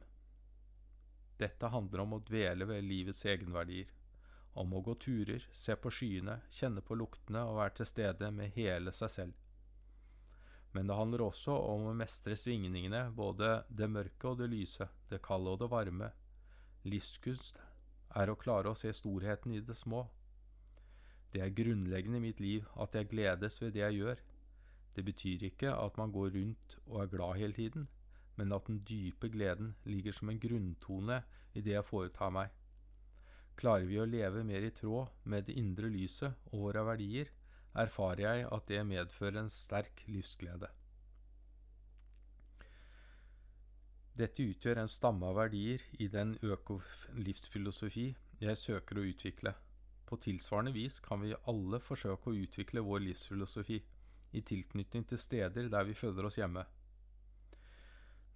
[1.43, 3.91] Dette handler om å dvele ved livets egenverdier
[4.55, 8.53] om å gå turer, se på skyene, kjenne på luktene og være til stede med
[8.57, 9.39] hele seg selv.
[10.73, 15.21] Men det handler også om å mestre svingningene, både det mørke og det lyse, det
[15.25, 16.13] kalde og det varme.
[16.89, 17.61] Livskunst
[18.19, 20.05] er å klare å se storheten i det små.
[21.33, 24.23] Det er grunnleggende i mitt liv at jeg gledes ved det jeg gjør.
[24.93, 27.87] Det betyr ikke at man går rundt og er glad hele tiden,
[28.37, 31.23] men at den dype gleden ligger som en grunntone
[31.55, 32.53] i det jeg foretar meg.
[33.57, 37.33] Klarer vi å leve mer i tråd med det indre lyset og våre verdier,
[37.73, 40.69] erfarer jeg at det medfører en sterk livsglede.
[44.13, 48.11] Dette utgjør en stamme av verdier i den økolivsfilosofi
[48.43, 49.55] jeg søker å utvikle.
[50.05, 53.79] På tilsvarende vis kan vi alle forsøke å utvikle vår livsfilosofi
[54.37, 56.67] i tilknytning til steder der vi føler oss hjemme.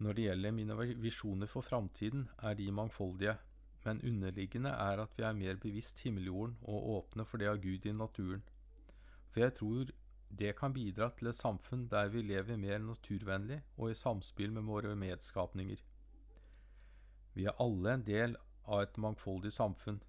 [0.01, 3.37] Når det gjelder mine visjoner for framtiden, er de mangfoldige,
[3.85, 7.85] men underliggende er at vi er mer bevisst himmeljorden og åpne for det av Gud
[7.85, 8.43] i naturen.
[9.31, 9.93] For jeg tror
[10.38, 14.66] det kan bidra til et samfunn der vi lever mer naturvennlig og i samspill med
[14.68, 15.81] våre medskapninger.
[17.37, 20.01] Vi er alle en del av et mangfoldig samfunn,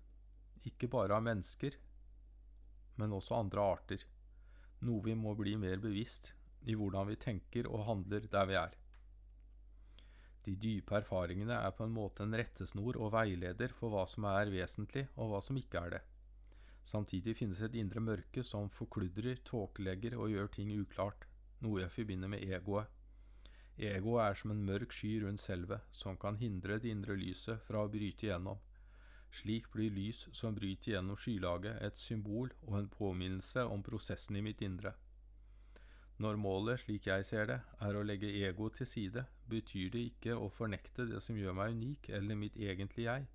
[0.68, 1.78] ikke bare av mennesker,
[2.98, 4.04] men også andre arter,
[4.88, 6.34] noe vi må bli mer bevisst
[6.68, 8.76] i hvordan vi tenker og handler der vi er.
[10.48, 14.52] De dype erfaringene er på en måte en rettesnor og veileder for hva som er
[14.52, 16.04] vesentlig, og hva som ikke er det.
[16.88, 21.26] Samtidig finnes et indre mørke som forkludrer, tåkelegger og gjør ting uklart,
[21.60, 22.88] noe jeg forbinder med egoet.
[23.78, 27.84] Egoet er som en mørk sky rundt selvet, som kan hindre det indre lyset fra
[27.84, 28.62] å bryte igjennom.
[29.36, 34.46] Slik blir lys som bryter gjennom skylaget, et symbol og en påminnelse om prosessen i
[34.46, 34.96] mitt indre.
[36.24, 40.40] Når målet, slik jeg ser det, er å legge ego til side, betyr det ikke
[40.40, 43.28] å fornekte det som gjør meg unik eller mitt egentlige jeg,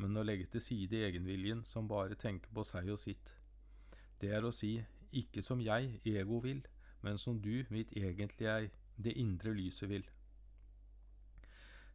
[0.00, 3.34] men å legge til side egenviljen som bare tenker på seg og sitt.
[4.20, 4.78] Det er å si
[5.16, 6.62] ikke som jeg, ego, vil,
[7.04, 10.06] men som du, mitt egentlige jeg, det indre lyset vil.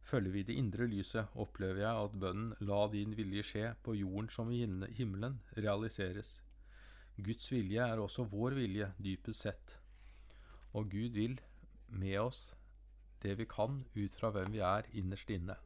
[0.06, 4.30] Følger vi det indre lyset, opplever jeg at bønnen La din vilje skje på jorden
[4.30, 4.62] som i
[4.94, 6.40] himmelen realiseres.
[7.16, 9.78] Guds vilje er også vår vilje, dypest sett.
[10.78, 11.40] Og Gud vil
[11.88, 12.52] med oss
[13.22, 15.56] det vi kan ut fra hvem vi er innerst inne.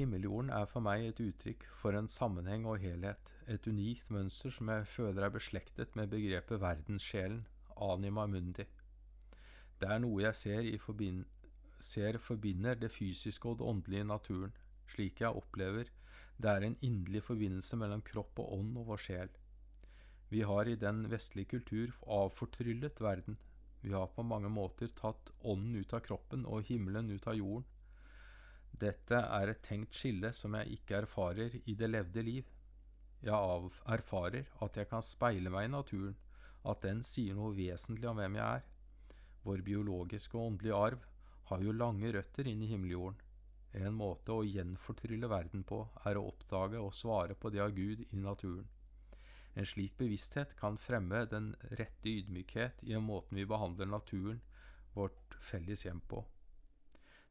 [0.00, 4.72] Himmeljorden er for meg et uttrykk for en sammenheng og helhet, et unikt mønster som
[4.72, 7.44] jeg føler er beslektet med begrepet verdenssjelen,
[7.76, 8.66] anima mundi.
[9.80, 11.24] Det er noe jeg ser, forbind
[11.80, 14.56] ser forbinder det fysiske og det åndelige i naturen,
[14.90, 15.88] slik jeg opplever
[16.40, 19.32] det er en inderlig forbindelse mellom kropp og ånd og vår sjel.
[20.30, 23.36] Vi har i den vestlige kultur avfortryllet verden.
[23.82, 27.66] Vi har på mange måter tatt ånden ut av kroppen og himmelen ut av jorden.
[28.70, 32.50] Dette er et tenkt skille som jeg ikke erfarer i det levde liv.
[33.20, 36.16] Jeg erfarer at jeg kan speile meg i naturen,
[36.64, 38.66] at den sier noe vesentlig om hvem jeg er.
[39.44, 41.04] Vår biologiske og åndelige arv
[41.50, 43.20] har jo lange røtter inn i himmeljorden.
[43.80, 48.02] En måte å gjenfortrylle verden på er å oppdage og svare på det av Gud
[48.08, 48.66] i naturen.
[49.54, 54.40] En slik bevissthet kan fremme den rette ydmykhet i måten vi behandler naturen,
[54.94, 56.24] vårt felles hjem, på.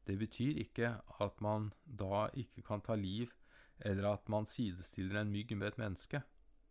[0.06, 3.30] Det betyr ikke at man da ikke kan ta liv,
[3.80, 6.22] eller at man sidestiller en mygg med et menneske.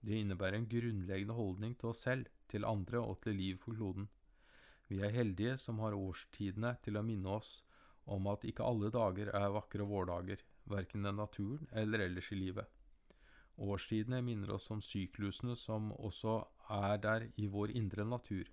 [0.02, 4.10] Det innebærer en grunnleggende holdning til oss selv, til andre og til liv på kloden.
[4.90, 7.60] Vi er heldige som har årstidene til å minne oss
[8.10, 12.66] om at ikke alle dager er vakre vårdager, verken i naturen eller ellers i livet.
[13.60, 16.40] Årstidene minner oss om syklusene som også
[16.74, 18.48] er der i vår indre natur,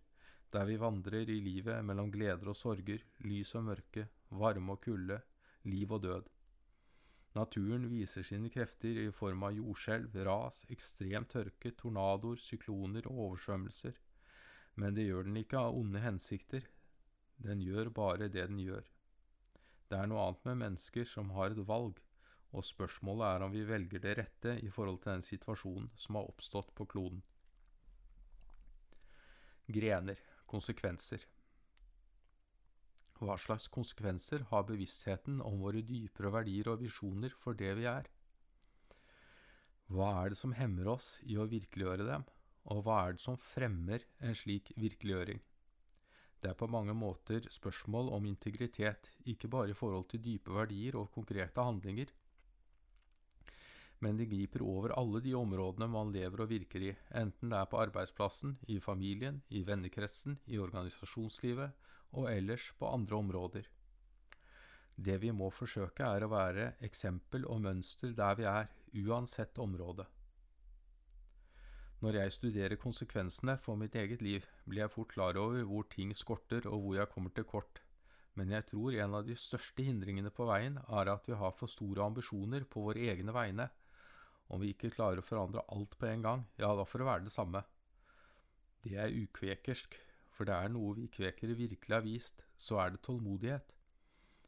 [0.52, 5.20] der vi vandrer i livet mellom gleder og sorger, lys og mørke, varme og kulde,
[5.64, 6.30] liv og død.
[7.36, 13.98] Naturen viser sine krefter i form av jordskjelv, ras, ekstrem tørke, tornadoer, sykloner og oversvømmelser.
[14.80, 16.64] Men det gjør den ikke av onde hensikter.
[17.44, 18.88] Den gjør bare det den gjør.
[19.86, 22.00] Det er noe annet med mennesker som har et valg,
[22.56, 26.30] og spørsmålet er om vi velger det rette i forhold til den situasjonen som har
[26.30, 27.20] oppstått på kloden.
[29.68, 31.26] Grener konsekvenser.
[33.16, 38.10] Hva slags konsekvenser har bevisstheten om våre dypere verdier og visjoner for det vi er?
[39.88, 42.26] Hva er det som hemmer oss i å virkeliggjøre dem?
[42.74, 45.40] Og hva er det som fremmer en slik virkeliggjøring?
[46.42, 50.98] Det er på mange måter spørsmål om integritet, ikke bare i forhold til dype verdier
[51.00, 52.10] og konkrete handlinger,
[54.04, 57.70] men det griper over alle de områdene man lever og virker i, enten det er
[57.70, 61.72] på arbeidsplassen, i familien, i vennekretsen, i organisasjonslivet
[62.16, 63.70] og ellers på andre områder.
[64.96, 68.70] Det vi må forsøke, er å være eksempel og mønster der vi er,
[69.06, 70.06] uansett område.
[72.00, 76.12] Når jeg studerer konsekvensene for mitt eget liv, blir jeg fort klar over hvor ting
[76.16, 77.80] skorter og hvor jeg kommer til kort,
[78.36, 81.72] men jeg tror en av de største hindringene på veien er at vi har for
[81.72, 83.68] store ambisjoner på våre egne vegne,
[84.52, 87.26] om vi ikke klarer å forandre alt på en gang, ja, da får det være
[87.26, 87.62] det samme.
[88.86, 89.96] Det er ukvekersk,
[90.36, 93.72] for det er noe vi kvekere virkelig har vist, så er det tålmodighet.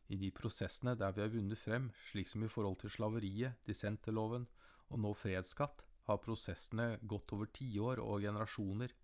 [0.09, 4.47] I de prosessene der vi har vunnet frem, slik som i forhold til slaveriet, dissenterloven
[4.89, 8.95] og nå fredsskatt, har prosessene gått over tiår og generasjoner.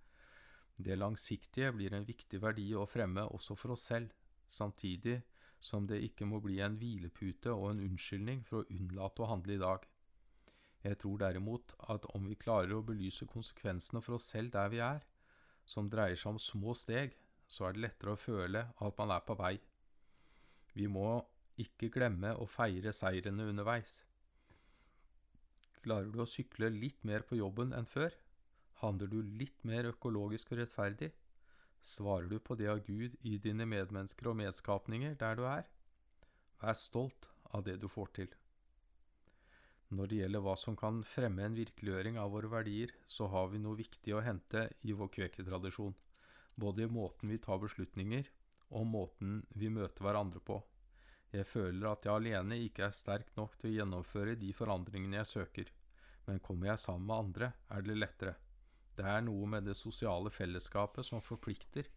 [0.77, 4.15] Det langsiktige blir en viktig verdi å fremme også for oss selv,
[4.49, 5.19] samtidig
[5.65, 9.57] som det ikke må bli en hvilepute og en unnskyldning for å unnlate å handle
[9.57, 9.85] i dag.
[10.85, 14.83] Jeg tror derimot at om vi klarer å belyse konsekvensene for oss selv der vi
[14.85, 15.05] er,
[15.65, 17.15] som dreier seg om små steg,
[17.49, 19.55] så er det lettere å føle at man er på vei.
[20.77, 21.23] Vi må
[21.61, 24.03] ikke glemme å feire seirene underveis.
[25.85, 28.13] Klarer du å sykle litt mer på jobben enn før?
[28.83, 31.13] Handler du litt mer økologisk og rettferdig?
[31.85, 35.69] Svarer du på det av Gud i dine medmennesker og medskapninger der du er?
[36.61, 38.33] Vær stolt av det du får til.
[39.93, 43.61] Når det gjelder hva som kan fremme en virkeliggjøring av våre verdier, så har vi
[43.61, 45.95] noe viktig å hente i vår kveketradisjon,
[46.57, 48.31] både i måten vi tar beslutninger,
[48.75, 50.61] og måten vi møter hverandre på.
[51.35, 55.31] Jeg føler at jeg alene ikke er sterk nok til å gjennomføre de forandringene jeg
[55.33, 55.71] søker,
[56.27, 58.35] men kommer jeg sammen med andre, er det lettere.
[58.95, 61.91] Det er noe med det sosiale fellesskapet som forplikter,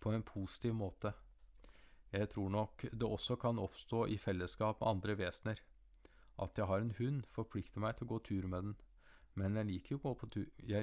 [0.00, 1.12] på en positiv måte.
[2.12, 5.62] Jeg tror nok det også kan oppstå i fellesskap med andre vesener.
[6.38, 8.74] At jeg har en hund, forplikter meg til å gå tur med den,
[9.36, 10.16] men jeg liker jo,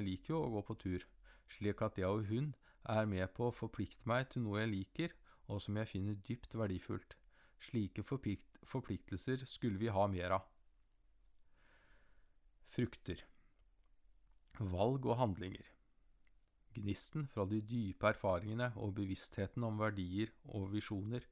[0.08, 1.04] liker jo å gå på tur,
[1.50, 5.14] slik at jeg og hund er med på å forplikte meg til noe jeg liker,
[5.48, 7.16] og som jeg finner dypt verdifullt.
[7.64, 10.48] Slike forplikt forpliktelser skulle vi ha mer av.
[12.74, 13.22] Frukter
[14.58, 15.68] Valg og handlinger
[16.74, 21.26] Gnisten fra de dype erfaringene og bevisstheten om verdier og visjoner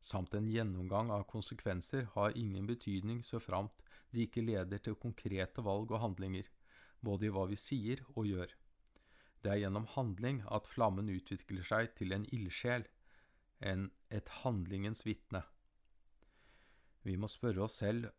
[0.00, 5.62] samt en gjennomgang av konsekvenser har ingen betydning så framt de ikke leder til konkrete
[5.62, 6.48] valg og handlinger,
[7.00, 8.54] både i hva vi sier og gjør.
[9.40, 12.84] Det er gjennom handling at flammen utvikler seg til en ildsjel,
[13.60, 15.44] en et handlingens vitne.
[17.06, 18.10] Vi må spørre oss selv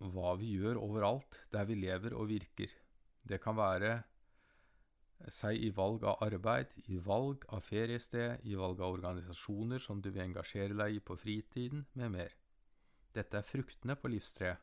[0.00, 2.70] hva vi gjør overalt der vi lever og virker.
[3.22, 4.02] Det kan være
[5.28, 10.10] seg i valg av arbeid, i valg av feriested, i valg av organisasjoner som du
[10.10, 12.34] vil engasjere deg i på fritiden, med mer.
[13.12, 14.58] Dette er fruktene på livstreet.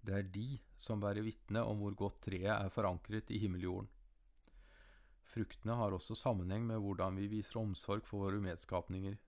[0.00, 3.90] Det er de som bærer vitne om hvor godt treet er forankret i himmeljorden.
[5.28, 9.18] Fruktene har også sammenheng med hvordan vi viser omsorg for våre medskapninger.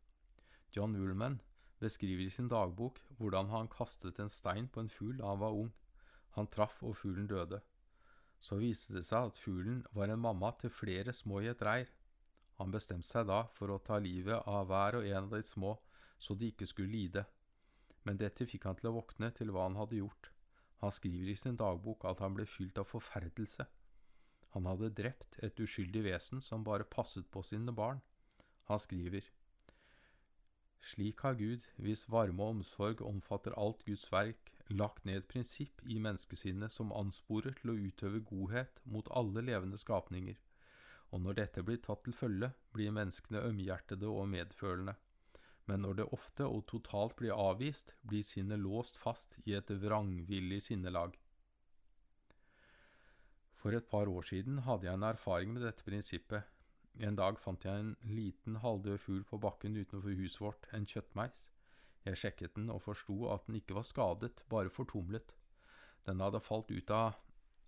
[0.73, 1.41] John Woolman
[1.83, 5.59] beskriver i sin dagbok hvordan han kastet en stein på en fugl da han var
[5.59, 5.73] ung.
[6.39, 7.61] Han traff, og fuglen døde.
[8.41, 11.91] Så viste det seg at fuglen var en mamma til flere små i et reir.
[12.61, 15.77] Han bestemte seg da for å ta livet av hver og en av de små,
[16.21, 17.25] så de ikke skulle lide.
[18.05, 20.31] Men dette fikk han til å våkne til hva han hadde gjort.
[20.81, 23.67] Han skriver i sin dagbok at han ble fylt av forferdelse.
[24.57, 28.01] Han hadde drept et uskyldig vesen som bare passet på sine barn.
[28.73, 29.25] Han skriver,
[30.81, 35.83] Slik har Gud, hvis varme og omsorg omfatter alt Guds verk, lagt ned et prinsipp
[35.87, 40.37] i menneskesinnet som ansporer til å utøve godhet mot alle levende skapninger,
[41.11, 44.95] og når dette blir tatt til følge, blir menneskene ømhjertede og medfølende.
[45.67, 50.63] Men når det ofte og totalt blir avvist, blir sinnet låst fast i et vrangvillig
[50.67, 51.17] sinnelag.
[53.61, 56.47] For et par år siden hadde jeg en erfaring med dette prinsippet.
[57.07, 61.51] En dag fant jeg en liten halvdød fugl på bakken utenfor huset vårt, en kjøttmeis.
[62.07, 65.35] Jeg sjekket den og forsto at den ikke var skadet, bare fortumlet.
[66.07, 67.19] Den hadde falt ut av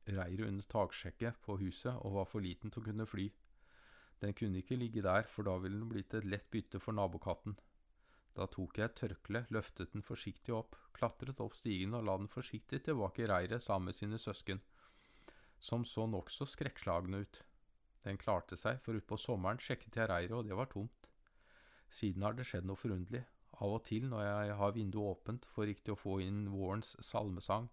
[0.09, 3.29] reiret under taksjekket på huset og var for liten til å kunne fly.
[4.23, 7.57] Den kunne ikke ligge der, for da ville den blitt et lett bytte for nabokatten.
[8.33, 12.31] Da tok jeg et tørkle, løftet den forsiktig opp, klatret opp stigen og la den
[12.33, 14.63] forsiktig tilbake i reiret sammen med sine søsken,
[15.61, 17.43] som så nokså skrekkslagne ut.
[18.03, 21.11] Den klarte seg, for utpå sommeren sjekket jeg reiret, og det var tomt.
[21.93, 23.23] Siden har det skjedd noe forunderlig.
[23.63, 27.69] Av og til når jeg har vinduet åpent for riktig å få inn vårens salmesang,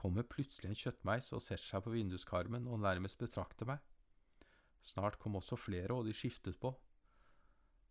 [0.00, 3.80] kommer plutselig en kjøttmeis og setter seg på vinduskarmen og nærmest betrakter meg.
[4.84, 6.72] Snart kom også flere, og de skiftet på.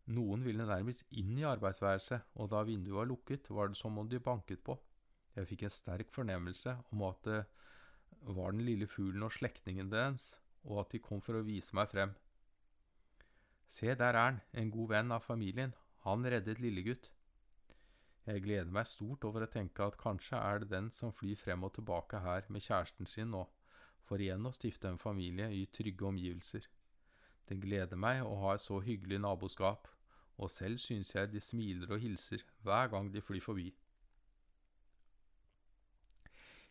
[0.10, 4.10] Noen ville nærmest inn i arbeidsværelset, og da vinduet var lukket, var det som om
[4.10, 4.78] de banket på.
[5.36, 7.44] Jeg fikk en sterk fornemmelse om at det
[8.34, 11.94] var den lille fuglen og slektningen deres, og at de kom for å vise meg
[11.94, 12.16] frem.
[13.70, 15.76] Se, der er han, en god venn av familien,
[16.08, 17.12] han reddet lillegutt.
[18.28, 21.64] Jeg gleder meg stort over å tenke at kanskje er det den som flyr frem
[21.66, 23.46] og tilbake her med kjæresten sin nå,
[24.06, 26.68] for igjen å stifte en familie i trygge omgivelser.
[27.50, 29.88] Det gleder meg å ha et så hyggelig naboskap,
[30.38, 33.70] og selv synes jeg de smiler og hilser hver gang de flyr forbi.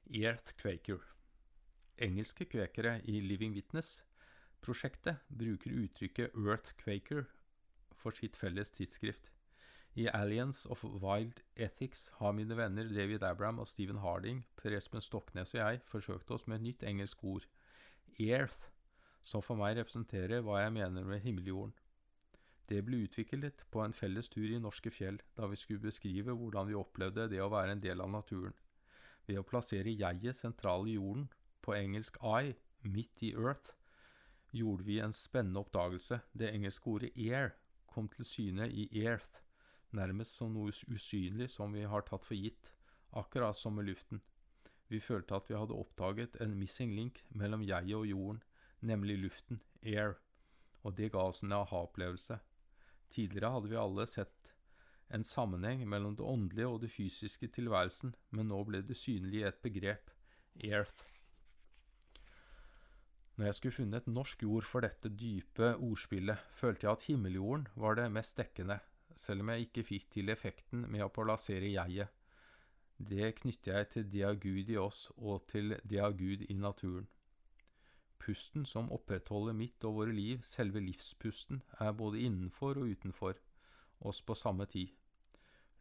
[0.09, 1.03] Earth Quaker
[2.01, 7.27] Engelske kvekere i Living Witness-prosjektet bruker uttrykket Earth Quaker
[7.93, 9.33] for sitt felles tidsskrift.
[9.99, 15.03] I Alliance of Wild Ethics har mine venner David Abram og Stephen Harding, Per Espen
[15.03, 17.49] Stoknes og jeg forsøkt oss med et nytt engelsk ord,
[18.23, 18.69] earth,
[19.27, 21.73] som for meg representerer hva jeg mener med himmeljorden.
[22.71, 26.71] Det ble utviklet på en felles tur i norske fjell, da vi skulle beskrive hvordan
[26.71, 28.55] vi opplevde det å være en del av naturen.
[29.27, 31.27] Ved å plassere jeget sentralt i jorden,
[31.65, 32.55] på engelsk I,
[32.87, 33.75] midt i earth,
[34.55, 36.21] gjorde vi en spennende oppdagelse.
[36.31, 37.57] Det engelske ordet air
[37.91, 39.43] kom til syne i earth,
[39.97, 42.73] nærmest som noe usynlig som vi har tatt for gitt,
[43.17, 44.21] akkurat som med luften.
[44.89, 48.43] Vi følte at vi hadde oppdaget en missing link mellom jeg og jorden,
[48.81, 50.17] nemlig luften, air,
[50.85, 52.39] og det ga oss en aha-opplevelse.
[53.13, 54.55] Tidligere hadde vi alle sett
[55.13, 59.47] en sammenheng mellom det åndelige og det fysiske tilværelsen, men nå ble det synlig i
[59.49, 60.13] et begrep,
[60.65, 61.07] earth.
[63.39, 67.69] Når jeg skulle funnet et norsk ord for dette dype ordspillet, følte jeg at himmeljorden
[67.79, 68.81] var det mest dekkende,
[69.19, 72.15] selv om jeg ikke fikk til effekten med å plassere jeget.
[72.99, 76.55] Det knytter jeg til det av Gud i oss og til det av Gud i
[76.59, 77.07] naturen.
[78.19, 83.39] Pusten som opprettholder mitt og våre liv, selve livspusten, er både innenfor og utenfor
[84.11, 84.91] oss på samme tid.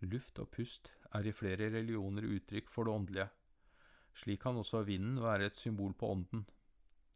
[0.06, 3.30] Luft og pust er i flere religioner uttrykk for det åndelige.
[4.18, 6.46] Slik kan også vinden være et symbol på ånden.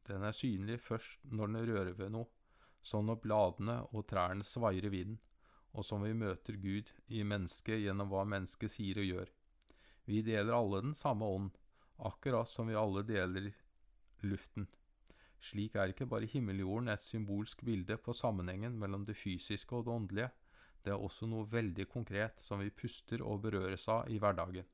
[0.09, 2.29] Den er synlig først når den rører ved noe,
[2.81, 5.21] som når bladene og trærne svaier i vinden
[5.71, 9.31] og som vi møter Gud i mennesket gjennom hva mennesket sier og gjør.
[10.09, 11.51] Vi deler alle den samme ånd,
[12.01, 13.51] akkurat som vi alle deler
[14.25, 14.67] luften.
[15.41, 19.95] Slik er ikke bare himmeljorden et symbolsk bilde på sammenhengen mellom det fysiske og det
[19.95, 20.29] åndelige,
[20.83, 24.65] det er også noe veldig konkret som vi puster og berøres av i hverdagen.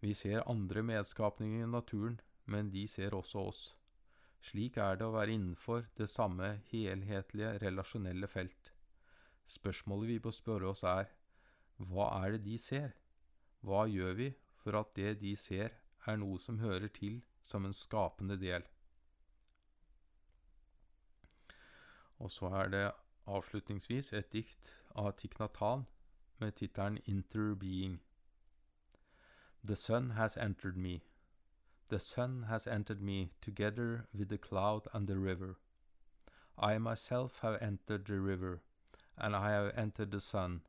[0.00, 2.18] Vi ser andre medskapninger i naturen,
[2.50, 3.62] men de ser også oss.
[4.42, 8.72] Slik er det å være innenfor det samme helhetlige, relasjonelle felt.
[9.50, 11.08] Spørsmålet vi bør spørre oss er,
[11.90, 12.92] hva er det de ser?
[13.66, 14.28] Hva gjør vi
[14.62, 15.74] for at det de ser,
[16.06, 18.62] er noe som hører til som en skapende del?
[22.20, 22.84] Og så er det
[23.26, 25.86] avslutningsvis et dikt av Tiknatan
[26.38, 27.98] med tittelen Interbeing.
[29.64, 31.00] The sun has entered me.
[31.88, 35.56] The sun has entered me together with the cloud and the river.
[36.56, 38.60] I myself have entered the river
[39.20, 40.62] and I have entered the sun,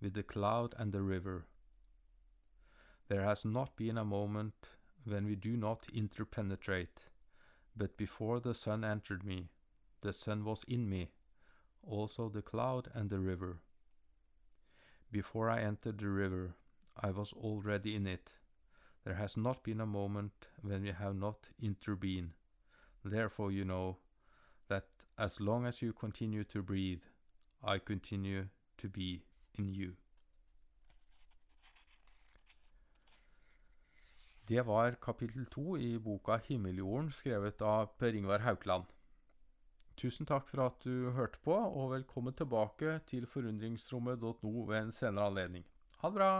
[0.00, 1.46] with the cloud and the river.
[3.08, 4.54] There has not been a moment
[5.06, 7.06] when we do not interpenetrate,
[7.76, 9.48] but before the sun entered me,
[10.00, 11.10] the sun was in me,
[11.82, 13.58] also the cloud and the river.
[15.10, 16.54] Before I entered the river,
[17.00, 18.34] I was already in it.
[19.04, 20.32] There has not been a moment
[20.62, 22.30] when we have not intervened.
[23.04, 23.98] Therefore, you know
[24.68, 24.86] that
[25.18, 27.02] as long as you continue to breathe,
[27.66, 29.20] i continue to be
[29.58, 29.94] in you.
[34.48, 38.90] Det var kapittel to i boka Himmeljorden, skrevet av Per Ingvar Haukland.
[39.96, 45.30] Tusen takk for at du hørte på, og velkommen tilbake til forundringsrommet.no ved en senere
[45.30, 45.64] anledning.
[46.02, 46.32] Ha det bra!